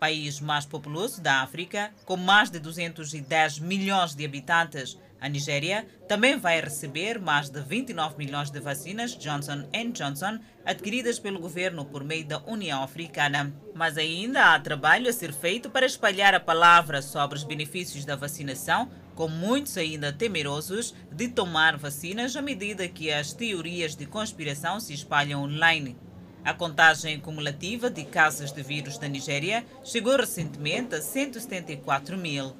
[0.00, 4.98] país mais populoso da África, com mais de 210 milhões de habitantes.
[5.20, 11.38] A Nigéria também vai receber mais de 29 milhões de vacinas Johnson Johnson adquiridas pelo
[11.38, 13.52] governo por meio da União Africana.
[13.74, 18.16] Mas ainda há trabalho a ser feito para espalhar a palavra sobre os benefícios da
[18.16, 24.80] vacinação, com muitos ainda temerosos de tomar vacinas à medida que as teorias de conspiração
[24.80, 25.98] se espalham online.
[26.42, 32.52] A contagem cumulativa de casos de vírus na Nigéria chegou recentemente a 174 mil.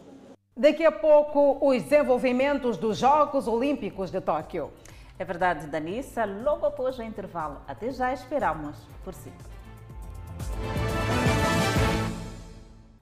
[0.55, 4.71] Daqui a pouco, os desenvolvimentos dos Jogos Olímpicos de Tóquio.
[5.19, 7.63] É verdade, Danissa, logo após o intervalo.
[7.67, 9.33] Até já esperamos por si.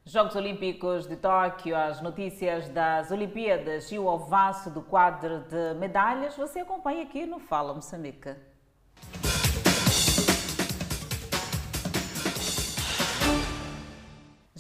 [0.05, 6.37] Jogos Olímpicos de Tóquio, as notícias das Olimpíadas e o avanço do quadro de medalhas,
[6.37, 8.48] você acompanha aqui no Fala Moçambique.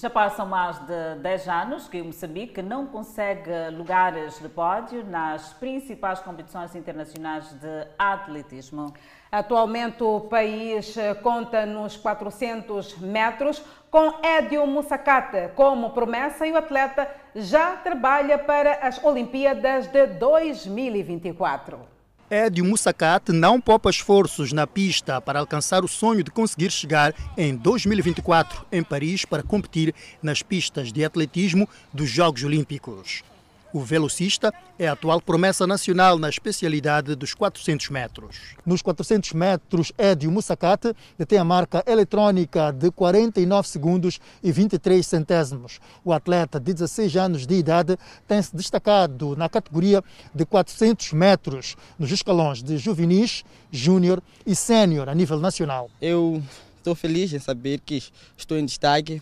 [0.01, 5.53] Já passam mais de 10 anos que o Moçambique não consegue lugares de pódio nas
[5.55, 8.95] principais competições internacionais de atletismo.
[9.33, 17.11] Atualmente o país conta nos 400 metros com Edio Musacate como promessa e o atleta
[17.35, 21.98] já trabalha para as Olimpíadas de 2024.
[22.31, 27.57] Edio Musacate não poupa esforços na pista para alcançar o sonho de conseguir chegar em
[27.57, 33.23] 2024 em Paris para competir nas pistas de atletismo dos Jogos Olímpicos.
[33.71, 38.57] O velocista é a atual promessa nacional na especialidade dos 400 metros.
[38.65, 45.81] Nos 400 metros, Edio Musacate detém a marca eletrônica de 49 segundos e 23 centésimos.
[46.03, 50.03] O atleta de 16 anos de idade tem se destacado na categoria
[50.35, 55.91] de 400 metros, nos escalões de juvenis, júnior e sénior a nível nacional.
[56.01, 56.43] Eu
[56.79, 58.03] estou feliz em saber que
[58.35, 59.21] estou em destaque,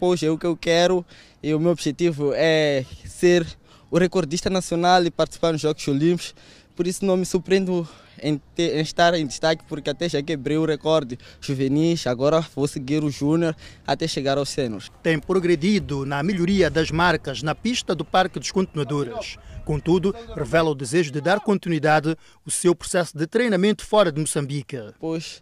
[0.00, 1.04] pois é o que eu quero
[1.42, 3.46] e o meu objetivo é ser
[3.94, 6.34] o recordista nacional e participar nos Jogos Olímpicos.
[6.74, 7.88] Por isso não me surpreendo
[8.20, 12.66] em, ter, em, estar em destaque, porque até já quebrei o recorde juvenis, agora vou
[12.66, 13.54] seguir o júnior
[13.86, 14.90] até chegar aos sêniores.
[15.00, 19.36] Tem progredido na melhoria das marcas na pista do Parque dos Continuadores.
[19.64, 24.76] Contudo, revela o desejo de dar continuidade ao seu processo de treinamento fora de Moçambique.
[24.98, 25.40] Pois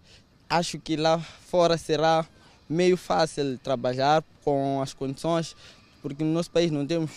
[0.50, 2.26] acho que lá fora será
[2.68, 5.57] meio fácil trabalhar com as condições,
[6.03, 7.11] porque no nosso país não temos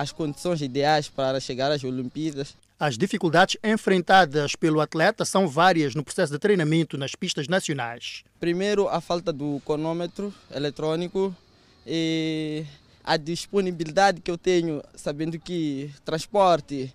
[0.00, 2.56] as condições ideais para chegar às Olimpíadas.
[2.78, 8.24] As dificuldades enfrentadas pelo atleta são várias no processo de treinamento nas pistas nacionais.
[8.38, 11.36] Primeiro, a falta do cronômetro eletrônico
[11.86, 12.64] e
[13.04, 16.94] a disponibilidade que eu tenho, sabendo que transporte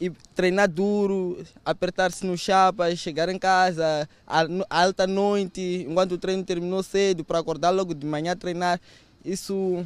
[0.00, 4.46] e treinar duro, apertar-se no chapa, chegar em casa à
[4.82, 8.80] alta noite, enquanto o treino terminou cedo, para acordar logo de manhã treinar,
[9.22, 9.84] isso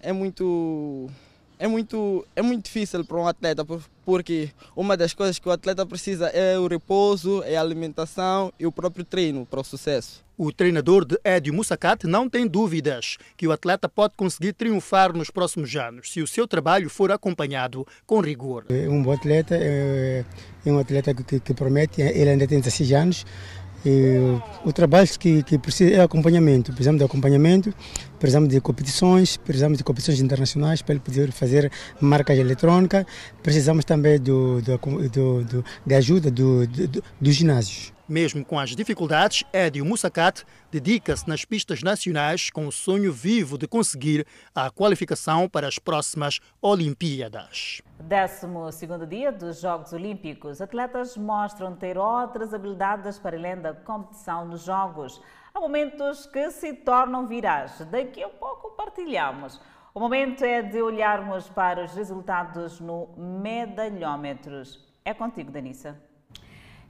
[0.00, 1.10] é muito
[1.62, 3.64] é muito, é muito difícil para um atleta,
[4.04, 8.66] porque uma das coisas que o atleta precisa é o repouso, é a alimentação e
[8.66, 10.24] o próprio treino para o sucesso.
[10.36, 15.30] O treinador de Edio Musacate não tem dúvidas que o atleta pode conseguir triunfar nos
[15.30, 18.64] próximos anos, se o seu trabalho for acompanhado com rigor.
[18.68, 20.24] É um bom atleta, é,
[20.66, 23.24] é um atleta que, que promete, ele ainda tem 16 anos,
[23.84, 24.16] e
[24.64, 26.72] o trabalho que, que precisa é acompanhamento.
[26.72, 27.74] Precisamos de acompanhamento,
[28.22, 33.04] precisamos de competições, precisamos de competições internacionais para ele poder fazer marcas eletrônicas.
[33.42, 37.92] Precisamos também do, do, do, do de ajuda do, do, dos ginásios.
[38.08, 43.66] Mesmo com as dificuldades, Edio Mussacat dedica-se nas pistas nacionais com o sonho vivo de
[43.66, 47.82] conseguir a qualificação para as próximas Olimpíadas.
[47.98, 54.46] Décimo segundo dia dos Jogos Olímpicos, atletas mostram ter outras habilidades para além da competição
[54.46, 55.20] nos Jogos.
[55.54, 57.78] Há momentos que se tornam virais.
[57.90, 59.60] Daqui a pouco partilhamos.
[59.94, 64.82] O momento é de olharmos para os resultados no medalhômetros.
[65.04, 66.00] É contigo, Danissa.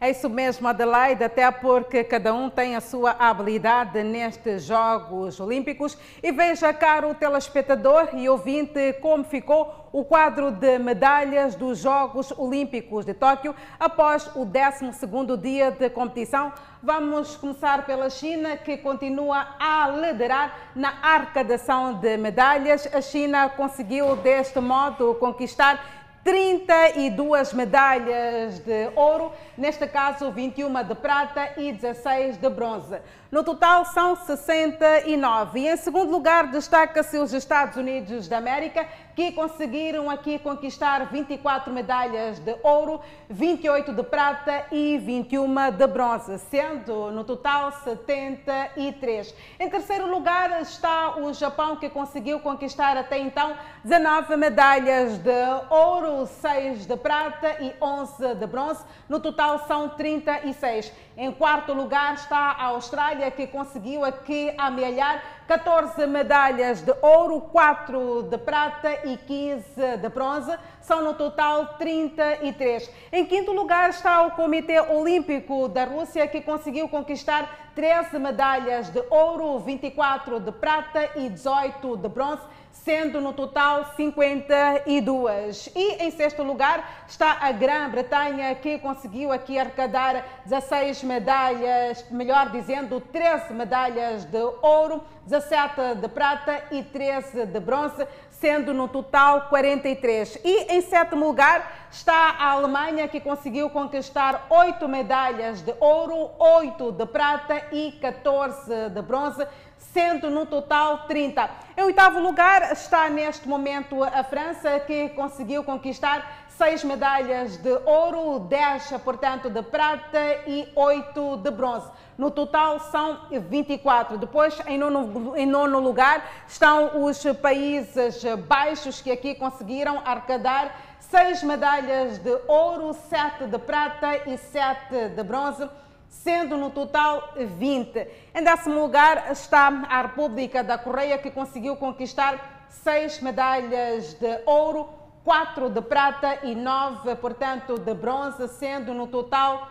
[0.01, 5.97] É isso mesmo, Adelaide, até porque cada um tem a sua habilidade nestes Jogos Olímpicos.
[6.21, 13.05] E veja, caro telespectador e ouvinte, como ficou o quadro de medalhas dos Jogos Olímpicos
[13.05, 16.53] de Tóquio após o 12º dia de competição.
[16.85, 22.93] Vamos começar pela China, que continua a liderar na arrecadação de medalhas.
[22.93, 25.81] A China conseguiu, deste modo, conquistar
[26.25, 32.99] 32 medalhas de ouro, neste caso 21 de prata e 16 de bronze.
[33.31, 35.61] No total são 69.
[35.61, 38.87] E em segundo lugar destaca-se os Estados Unidos da América,
[39.17, 43.01] que conseguiram aqui conquistar 24 medalhas de ouro,
[43.31, 49.35] 28 de prata e 21 de bronze, sendo no total 73.
[49.59, 55.31] Em terceiro lugar está o Japão, que conseguiu conquistar até então 19 medalhas de
[55.71, 58.85] ouro, 6 de prata e 11 de bronze.
[59.09, 60.93] No total são 36.
[61.17, 68.23] Em quarto lugar está a Austrália, que conseguiu aqui amealhar 14 medalhas de ouro, 4
[68.23, 70.57] de prata e 15 de bronze.
[70.81, 72.91] São no total 33.
[73.13, 79.03] Em quinto lugar está o Comitê Olímpico da Rússia, que conseguiu conquistar 13 medalhas de
[79.11, 82.43] ouro, 24 de prata e 18 de bronze
[82.73, 85.71] sendo no total 52.
[85.75, 93.01] E em sexto lugar está a Grã-Bretanha, que conseguiu aqui arrecadar 16 medalhas, melhor dizendo,
[93.01, 100.41] 13 medalhas de ouro, 17 de prata e 13 de bronze, sendo no total 43.
[100.45, 106.91] E em sétimo lugar está a Alemanha, que conseguiu conquistar oito medalhas de ouro, oito
[106.91, 109.47] de prata e 14 de bronze,
[109.93, 111.51] sendo no total 30.
[111.77, 118.41] Em oitavo lugar está neste momento a França, que conseguiu conquistar seis medalhas de ouro,
[118.41, 121.91] 10, portanto, de prata e 8 de bronze.
[122.17, 124.17] No total são 24.
[124.17, 131.43] Depois, em nono, em nono lugar, estão os Países Baixos, que aqui conseguiram arrecadar seis
[131.43, 135.69] medalhas de ouro, sete de prata e sete de bronze
[136.13, 138.07] sendo no total 20.
[138.35, 144.91] Em décimo lugar está a República da Coreia, que conseguiu conquistar seis medalhas de ouro,
[145.25, 149.67] quatro de prata e nove, portanto, de bronze, sendo no total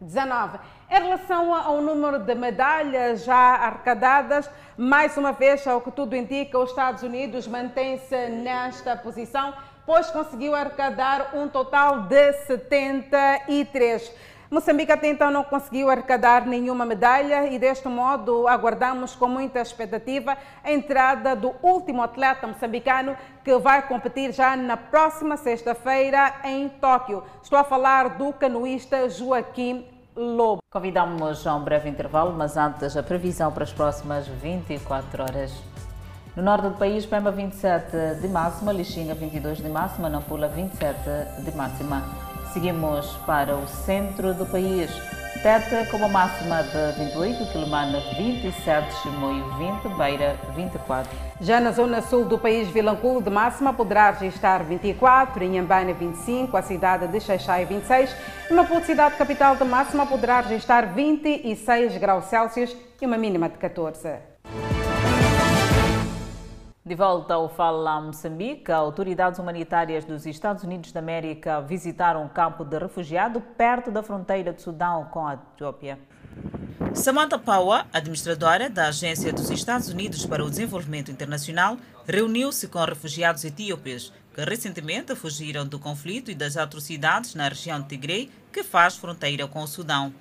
[0.00, 0.58] 19.
[0.90, 6.58] Em relação ao número de medalhas já arrecadadas, mais uma vez, ao que tudo indica,
[6.58, 9.52] os Estados Unidos mantém-se nesta posição,
[9.84, 14.31] pois conseguiu arrecadar um total de 73.
[14.52, 20.36] Moçambique até então não conseguiu arrecadar nenhuma medalha e deste modo aguardamos com muita expectativa
[20.62, 27.24] a entrada do último atleta moçambicano que vai competir já na próxima sexta-feira em Tóquio.
[27.42, 30.60] Estou a falar do canoísta Joaquim Lobo.
[30.70, 35.62] Convidamos a um breve intervalo, mas antes a previsão para as próximas 24 horas.
[36.36, 40.98] No norte do país, Pemba 27 de máxima, Lixinga 22 de máxima, Nampula 27
[41.42, 42.31] de máxima.
[42.52, 44.90] Seguimos para o centro do país.
[45.42, 51.10] Teta com uma máxima de 28, Quilomana 27, Chimoio 20, Beira 24.
[51.40, 56.62] Já na zona sul do país, Vilanculo de máxima poderá registrar 24, Inhambane 25, a
[56.62, 58.14] cidade de Xaixai 26
[58.50, 63.56] e Maputo, cidade capital de máxima, poderá registrar 26 graus Celsius e uma mínima de
[63.56, 64.31] 14.
[66.84, 72.64] De volta ao Fala Moçambique, autoridades humanitárias dos Estados Unidos da América visitaram um campo
[72.64, 75.96] de refugiado perto da fronteira de Sudão com a Etiópia.
[76.92, 83.44] Samantha Power, administradora da Agência dos Estados Unidos para o Desenvolvimento Internacional, reuniu-se com refugiados
[83.44, 88.96] etíopes que recentemente fugiram do conflito e das atrocidades na região de Tigray, que faz
[88.96, 90.12] fronteira com o Sudão.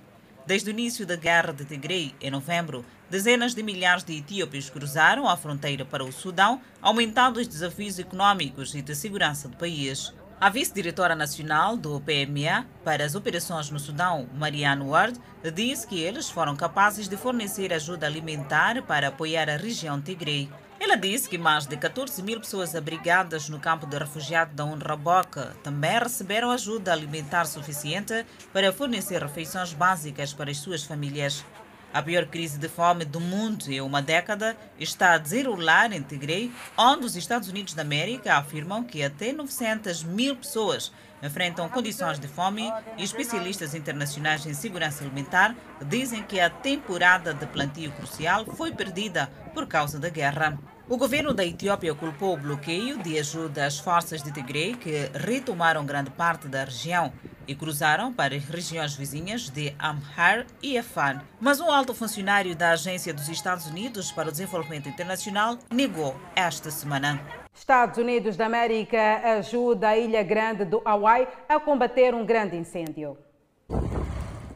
[0.46, 5.28] Desde o início da guerra de Tigray, em novembro, dezenas de milhares de etíopes cruzaram
[5.28, 10.14] a fronteira para o Sudão, aumentando os desafios econômicos e de segurança do país.
[10.40, 15.20] A vice-diretora nacional do PMA para as operações no Sudão, Marianne Ward,
[15.54, 20.50] disse que eles foram capazes de fornecer ajuda alimentar para apoiar a região Tigray.
[20.80, 25.54] Ela disse que mais de 14 mil pessoas abrigadas no campo de refugiados da Unraboca
[25.62, 31.46] também receberam ajuda alimentar suficiente para fornecer refeições básicas para as suas famílias.
[31.94, 36.50] A pior crise de fome do mundo em uma década está a desenrolar em Tigray,
[36.78, 40.90] onde os Estados Unidos da América afirmam que até 900 mil pessoas
[41.22, 45.54] enfrentam condições de fome e especialistas internacionais em segurança alimentar
[45.86, 50.58] dizem que a temporada de plantio crucial foi perdida por causa da guerra.
[50.90, 55.86] O governo da Etiópia culpou o bloqueio de ajuda às forças de Tigray, que retomaram
[55.86, 57.14] grande parte da região
[57.48, 61.22] e cruzaram para as regiões vizinhas de Amhar e Afan.
[61.40, 66.70] Mas um alto funcionário da Agência dos Estados Unidos para o Desenvolvimento Internacional negou esta
[66.70, 67.22] semana.
[67.54, 73.18] Estados Unidos da América ajuda a Ilha Grande do Hawaii a combater um grande incêndio.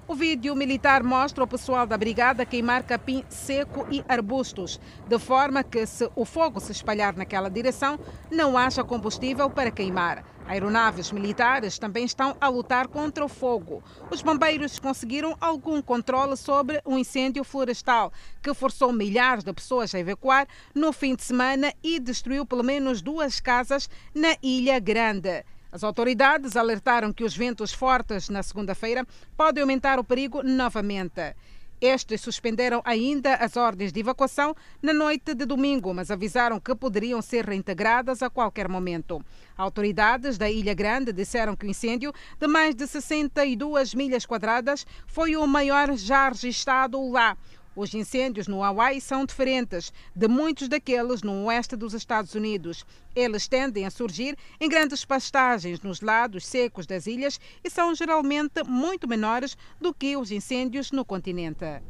[0.08, 5.64] O vídeo militar mostra o pessoal da brigada queimar capim seco e arbustos, de forma
[5.64, 8.00] que, se o fogo se espalhar naquela direção,
[8.30, 10.24] não haja combustível para queimar.
[10.48, 13.82] Aeronaves militares também estão a lutar contra o fogo.
[14.12, 20.00] Os bombeiros conseguiram algum controle sobre um incêndio florestal que forçou milhares de pessoas a
[20.00, 25.44] evacuar no fim de semana e destruiu pelo menos duas casas na Ilha Grande.
[25.76, 29.06] As autoridades alertaram que os ventos fortes na segunda-feira
[29.36, 31.36] podem aumentar o perigo novamente.
[31.82, 37.22] Estes suspenderam ainda as ordens de evacuação na noite de domingo, mas avisaram que poderiam
[37.22, 39.22] ser reintegradas a qualquer momento.
[39.58, 45.36] Autoridades da Ilha Grande disseram que o incêndio, de mais de 62 milhas quadradas, foi
[45.36, 47.36] o maior já registrado lá.
[47.76, 52.86] Os incêndios no Hawaii são diferentes de muitos daqueles no oeste dos Estados Unidos.
[53.16, 58.64] Eles tendem a surgir em grandes pastagens nos lados secos das ilhas e são geralmente
[58.64, 61.82] muito menores do que os incêndios no continente.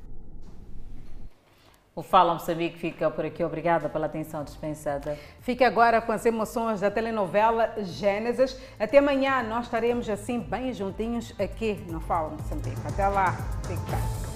[1.96, 3.42] O Fala Moçambique fica por aqui.
[3.42, 5.18] Obrigada pela atenção dispensada.
[5.40, 8.60] Fique agora com as emoções da telenovela Gênesis.
[8.78, 12.76] Até amanhã nós estaremos assim bem juntinhos aqui no Fala Moçambique.
[12.86, 13.32] Até lá.
[13.66, 14.35] Fique bem.